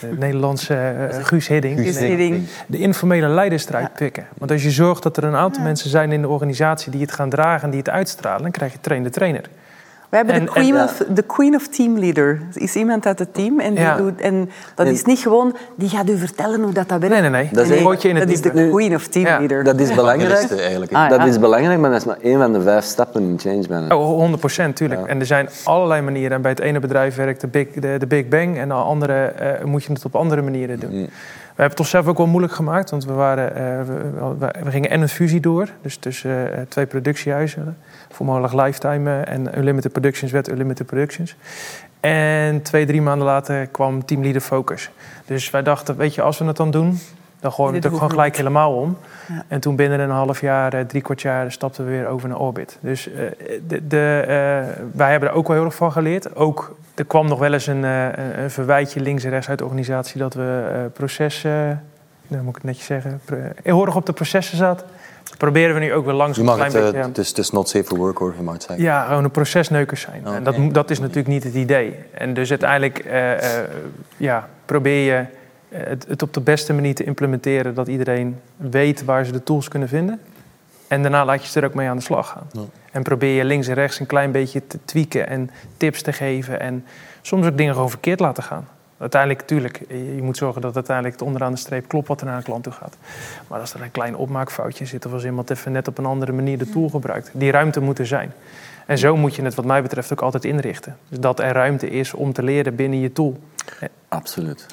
De 0.00 0.16
Nederlandse 0.18 0.74
eh, 0.74 1.24
Guus 1.24 1.48
Hiddink. 1.48 1.78
Guus 1.78 1.98
Hiddink. 1.98 2.48
De 2.66 2.78
informele 2.78 3.28
leiderstrijd 3.28 3.92
pikken. 3.92 4.26
Want 4.38 4.50
als 4.50 4.62
je 4.62 4.70
zorgt 4.70 5.02
dat 5.02 5.16
er 5.16 5.24
een 5.24 5.36
aantal 5.36 5.62
mensen 5.62 5.90
zijn 5.90 6.12
in 6.12 6.22
de 6.22 6.28
organisatie 6.28 6.90
die 6.90 7.00
het 7.00 7.12
gaan 7.12 7.30
dragen, 7.30 7.70
die 7.70 7.78
het 7.78 7.88
uitstralen, 7.88 8.42
dan 8.42 8.50
krijg 8.50 8.72
je 8.72 8.80
train 8.80 9.02
de 9.02 9.10
trainer. 9.10 9.44
We 10.08 10.16
hebben 10.16 10.34
En- 10.34 10.44
de, 10.44 10.50
queen 10.50 10.76
en- 10.76 10.82
of, 10.84 11.02
de 11.08 11.22
queen 11.22 11.54
of 11.54 11.68
team 11.68 11.98
leader. 11.98 12.28
Er 12.54 12.62
is 12.62 12.74
iemand 12.76 13.06
uit 13.06 13.18
het 13.18 13.34
team 13.34 13.60
en, 13.60 13.70
die 13.74 13.80
Ja. 13.84 13.96
doet, 13.96 14.20
en 14.20 14.50
dat 14.74 14.86
is 14.86 15.04
niet 15.04 15.18
gewoon... 15.18 15.56
Die 15.74 15.88
gaat 15.88 16.08
u 16.08 16.18
vertellen 16.18 16.60
hoe 16.62 16.72
dat, 16.72 16.88
dat 16.88 17.00
werkt. 17.00 17.14
Nee, 17.20 17.30
nee, 17.30 17.42
nee. 17.42 17.48
Dat 17.52 17.64
is 17.64 17.70
is 18.30 18.40
de 18.40 18.68
queen 18.70 18.94
of 18.94 19.06
team 19.06 19.26
Ja, 19.26 19.38
leader. 19.38 19.64
Dat 19.64 19.80
is 19.80 19.94
belangrijk. 19.94 20.50
Eigenlijk. 20.50 20.92
Ah, 20.92 21.08
Dat 21.08 21.26
is 21.26 21.38
belangrijk, 21.38 21.78
maar 21.80 21.90
dat 21.90 21.98
is 22.00 22.04
maar 22.06 22.18
één 22.22 22.38
van 22.38 22.52
de 22.52 22.60
vijf 22.62 22.84
stappen 22.84 23.22
in 23.22 23.38
change 23.38 23.64
management. 23.68 23.92
Oh, 23.92 24.06
100 24.06 24.40
procent, 24.40 24.76
tuurlijk. 24.76 25.06
En 25.06 25.20
er 25.20 25.26
zijn 25.26 25.48
allerlei 25.64 26.02
manieren. 26.02 26.32
En 26.36 26.42
bij 26.42 26.50
het 26.50 26.60
ene 26.60 26.80
bedrijf 26.80 27.16
werkt 27.16 27.40
de 27.40 27.46
Big, 27.46 27.68
de, 27.70 27.96
de 27.98 28.06
big 28.06 28.28
Bang. 28.28 28.58
En 28.58 28.68
de 28.68 28.74
andere 28.74 29.14
eh, 29.24 29.64
moet 29.64 29.84
je 29.84 29.92
het 29.92 30.04
op 30.04 30.16
andere 30.16 30.42
manieren 30.42 30.80
doen. 30.80 31.08
Hebben 31.64 31.76
het 31.76 31.76
toch 31.76 31.86
zelf 31.86 32.06
ook 32.06 32.16
wel 32.16 32.26
moeilijk 32.26 32.52
gemaakt, 32.52 32.90
want 32.90 33.04
we, 33.04 33.12
waren, 33.12 33.54
we, 33.86 34.50
we, 34.64 34.70
gingen 34.70 34.90
en 34.90 35.00
een 35.00 35.08
fusie 35.08 35.40
door. 35.40 35.68
Dus 35.82 35.96
tussen 35.96 36.66
twee 36.68 36.86
productiehuizen, 36.86 37.76
voormalig 38.10 38.52
Lifetime 38.52 39.20
en 39.20 39.58
Unlimited 39.58 39.92
Productions 39.92 40.32
werd 40.32 40.48
Unlimited 40.48 40.86
Productions. 40.86 41.36
En 42.00 42.62
twee, 42.62 42.86
drie 42.86 43.02
maanden 43.02 43.26
later 43.26 43.66
kwam 43.66 44.04
Teamleader 44.04 44.40
Focus. 44.40 44.90
Dus 45.26 45.50
wij 45.50 45.62
dachten, 45.62 45.96
weet 45.96 46.14
je, 46.14 46.22
als 46.22 46.38
we 46.38 46.44
het 46.44 46.56
dan 46.56 46.70
doen, 46.70 46.98
dan 47.40 47.52
gooien 47.52 47.72
we 47.72 47.78
het 47.78 47.86
ook 47.86 47.94
gewoon 47.94 48.10
gelijk 48.10 48.36
helemaal 48.36 48.74
om. 48.74 48.96
Ja. 49.28 49.44
En 49.48 49.60
toen 49.60 49.76
binnen 49.76 50.00
een 50.00 50.10
half 50.10 50.40
jaar, 50.40 50.74
eh, 50.74 50.80
drie 50.80 51.02
kwart 51.02 51.22
jaar, 51.22 51.52
stapten 51.52 51.84
we 51.84 51.90
weer 51.90 52.06
over 52.06 52.28
naar 52.28 52.38
Orbit. 52.38 52.78
Dus 52.80 53.08
uh, 53.08 53.14
de, 53.66 53.86
de, 53.86 54.20
uh, 54.22 54.28
wij 54.92 55.10
hebben 55.10 55.28
er 55.28 55.34
ook 55.34 55.46
wel 55.46 55.56
heel 55.56 55.64
erg 55.64 55.74
van 55.74 55.92
geleerd. 55.92 56.36
Ook, 56.36 56.76
er 56.94 57.04
kwam 57.04 57.28
nog 57.28 57.38
wel 57.38 57.52
eens 57.52 57.66
een, 57.66 57.82
een 57.82 58.50
verwijtje 58.50 59.00
links 59.00 59.24
en 59.24 59.30
rechts 59.30 59.48
uit 59.48 59.58
de 59.58 59.64
organisatie 59.64 60.20
dat 60.20 60.34
we 60.34 60.90
processen, 60.92 61.84
dan 62.26 62.38
moet 62.38 62.48
ik 62.48 62.54
het 62.54 62.64
netjes 62.64 62.86
zeggen, 62.86 63.20
heel 63.62 63.86
erg 63.86 63.96
op 63.96 64.06
de 64.06 64.12
processen 64.12 64.56
zaten. 64.56 64.86
Dat 65.24 65.38
proberen 65.38 65.74
we 65.74 65.80
nu 65.80 65.92
ook 65.92 66.04
weer 66.04 66.14
langzaam 66.14 66.48
een 66.48 66.54
klein 66.54 66.72
het, 66.72 66.82
beetje... 66.84 67.06
Het 67.06 67.18
is, 67.18 67.28
het 67.28 67.38
is 67.38 67.50
not 67.50 67.68
safe 67.68 67.84
for 67.84 67.98
work, 67.98 68.18
hoor, 68.18 68.34
je 68.36 68.42
mag 68.42 68.54
het 68.54 68.62
zeggen. 68.62 68.84
Ja, 68.84 69.04
gewoon 69.04 69.24
een 69.24 69.30
procesneukers 69.30 70.00
zijn. 70.00 70.26
Oh, 70.26 70.34
en 70.34 70.42
dat, 70.42 70.56
dat 70.72 70.90
is 70.90 70.98
natuurlijk 70.98 71.28
niet 71.28 71.44
het 71.44 71.54
idee. 71.54 71.94
En 72.10 72.34
dus 72.34 72.50
uiteindelijk 72.50 73.04
ja, 74.16 74.48
probeer 74.64 75.14
je 75.14 75.24
het, 75.68 76.06
het, 76.08 76.22
op 76.22 76.34
de 76.34 76.40
beste 76.40 76.72
manier 76.72 76.94
te 76.94 77.04
implementeren, 77.04 77.74
dat 77.74 77.88
iedereen 77.88 78.40
weet 78.56 79.04
waar 79.04 79.24
ze 79.24 79.32
de 79.32 79.42
tools 79.42 79.68
kunnen 79.68 79.88
vinden. 79.88 80.20
En 80.88 81.02
daarna 81.02 81.24
laat 81.24 81.42
je 81.42 81.48
ze 81.48 81.60
er 81.60 81.66
ook 81.66 81.74
mee 81.74 81.88
aan 81.88 81.96
de 81.96 82.02
slag 82.02 82.28
gaan. 82.28 82.46
Ja. 82.52 82.60
En 82.92 83.02
probeer 83.02 83.34
je 83.34 83.44
links 83.44 83.68
en 83.68 83.74
rechts 83.74 84.00
een 84.00 84.06
klein 84.06 84.32
beetje 84.32 84.66
te 84.66 84.78
tweaken 84.84 85.28
en 85.28 85.50
tips 85.76 86.02
te 86.02 86.12
geven. 86.12 86.60
En 86.60 86.84
soms 87.22 87.46
ook 87.46 87.56
dingen 87.56 87.74
gewoon 87.74 87.90
verkeerd 87.90 88.20
laten 88.20 88.42
gaan. 88.42 88.68
Uiteindelijk, 88.98 89.40
natuurlijk, 89.40 89.80
je 89.88 90.22
moet 90.22 90.36
zorgen 90.36 90.60
dat 90.60 90.74
uiteindelijk 90.74 91.14
het 91.14 91.26
onderaan 91.26 91.52
de 91.52 91.58
streep 91.58 91.88
klopt 91.88 92.08
wat 92.08 92.20
er 92.20 92.26
naar 92.26 92.38
de 92.38 92.44
klant 92.44 92.62
toe 92.62 92.72
gaat. 92.72 92.96
Maar 93.48 93.60
als 93.60 93.74
er 93.74 93.82
een 93.82 93.90
klein 93.90 94.16
opmaakfoutje 94.16 94.86
zit 94.86 95.06
of 95.06 95.12
als 95.12 95.24
iemand 95.24 95.50
even 95.50 95.72
net 95.72 95.88
op 95.88 95.98
een 95.98 96.06
andere 96.06 96.32
manier 96.32 96.58
de 96.58 96.70
tool 96.70 96.88
gebruikt, 96.88 97.30
die 97.32 97.50
ruimte 97.50 97.80
moet 97.80 97.98
er 97.98 98.06
zijn. 98.06 98.32
En 98.86 98.98
zo 98.98 99.16
moet 99.16 99.34
je 99.34 99.42
het 99.42 99.54
wat 99.54 99.64
mij 99.64 99.82
betreft 99.82 100.12
ook 100.12 100.22
altijd 100.22 100.44
inrichten. 100.44 100.96
Dus 101.08 101.18
dat 101.18 101.40
er 101.40 101.52
ruimte 101.52 101.90
is 101.90 102.14
om 102.14 102.32
te 102.32 102.42
leren 102.42 102.74
binnen 102.74 103.00
je 103.00 103.12
tool. 103.12 103.38
Absoluut. 104.08 104.66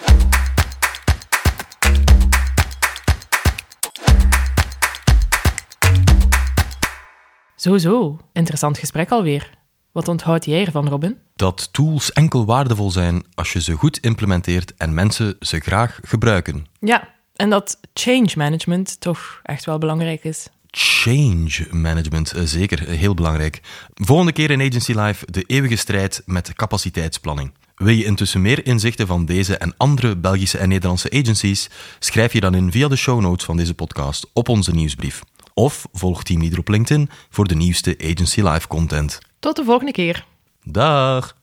Zo, 7.73 8.17
Interessant 8.33 8.77
gesprek 8.77 9.11
alweer. 9.11 9.49
Wat 9.91 10.07
onthoud 10.07 10.45
jij 10.45 10.65
ervan, 10.65 10.87
Robin? 10.87 11.17
Dat 11.35 11.73
tools 11.73 12.13
enkel 12.13 12.45
waardevol 12.45 12.91
zijn 12.91 13.23
als 13.33 13.53
je 13.53 13.61
ze 13.61 13.73
goed 13.73 13.99
implementeert 13.99 14.73
en 14.77 14.93
mensen 14.93 15.35
ze 15.39 15.59
graag 15.59 15.99
gebruiken. 16.03 16.65
Ja, 16.79 17.09
en 17.35 17.49
dat 17.49 17.79
change 17.93 18.31
management 18.35 18.99
toch 18.99 19.39
echt 19.43 19.65
wel 19.65 19.77
belangrijk 19.77 20.23
is. 20.23 20.47
Change 20.71 21.67
management, 21.71 22.31
eh, 22.31 22.43
zeker, 22.43 22.87
heel 22.89 23.13
belangrijk. 23.13 23.61
Volgende 23.93 24.31
keer 24.31 24.51
in 24.51 24.61
Agency 24.61 24.93
Live 24.93 25.25
de 25.31 25.43
eeuwige 25.47 25.75
strijd 25.75 26.21
met 26.25 26.53
capaciteitsplanning. 26.53 27.51
Wil 27.75 27.93
je 27.93 28.05
intussen 28.05 28.41
meer 28.41 28.65
inzichten 28.65 29.07
van 29.07 29.25
deze 29.25 29.57
en 29.57 29.73
andere 29.77 30.17
Belgische 30.17 30.57
en 30.57 30.69
Nederlandse 30.69 31.11
agencies? 31.11 31.69
Schrijf 31.99 32.33
je 32.33 32.39
dan 32.39 32.55
in 32.55 32.71
via 32.71 32.87
de 32.87 32.95
show 32.95 33.21
notes 33.21 33.45
van 33.45 33.57
deze 33.57 33.73
podcast 33.73 34.27
op 34.33 34.49
onze 34.49 34.71
nieuwsbrief. 34.71 35.21
Of 35.57 35.87
volg 35.93 36.23
Team 36.23 36.39
Leader 36.39 36.59
op 36.59 36.67
LinkedIn 36.67 37.09
voor 37.29 37.47
de 37.47 37.55
nieuwste 37.55 37.97
Agency 38.03 38.41
Live 38.41 38.67
content. 38.67 39.19
Tot 39.39 39.55
de 39.55 39.63
volgende 39.63 39.91
keer. 39.91 40.25
Dag! 40.63 41.35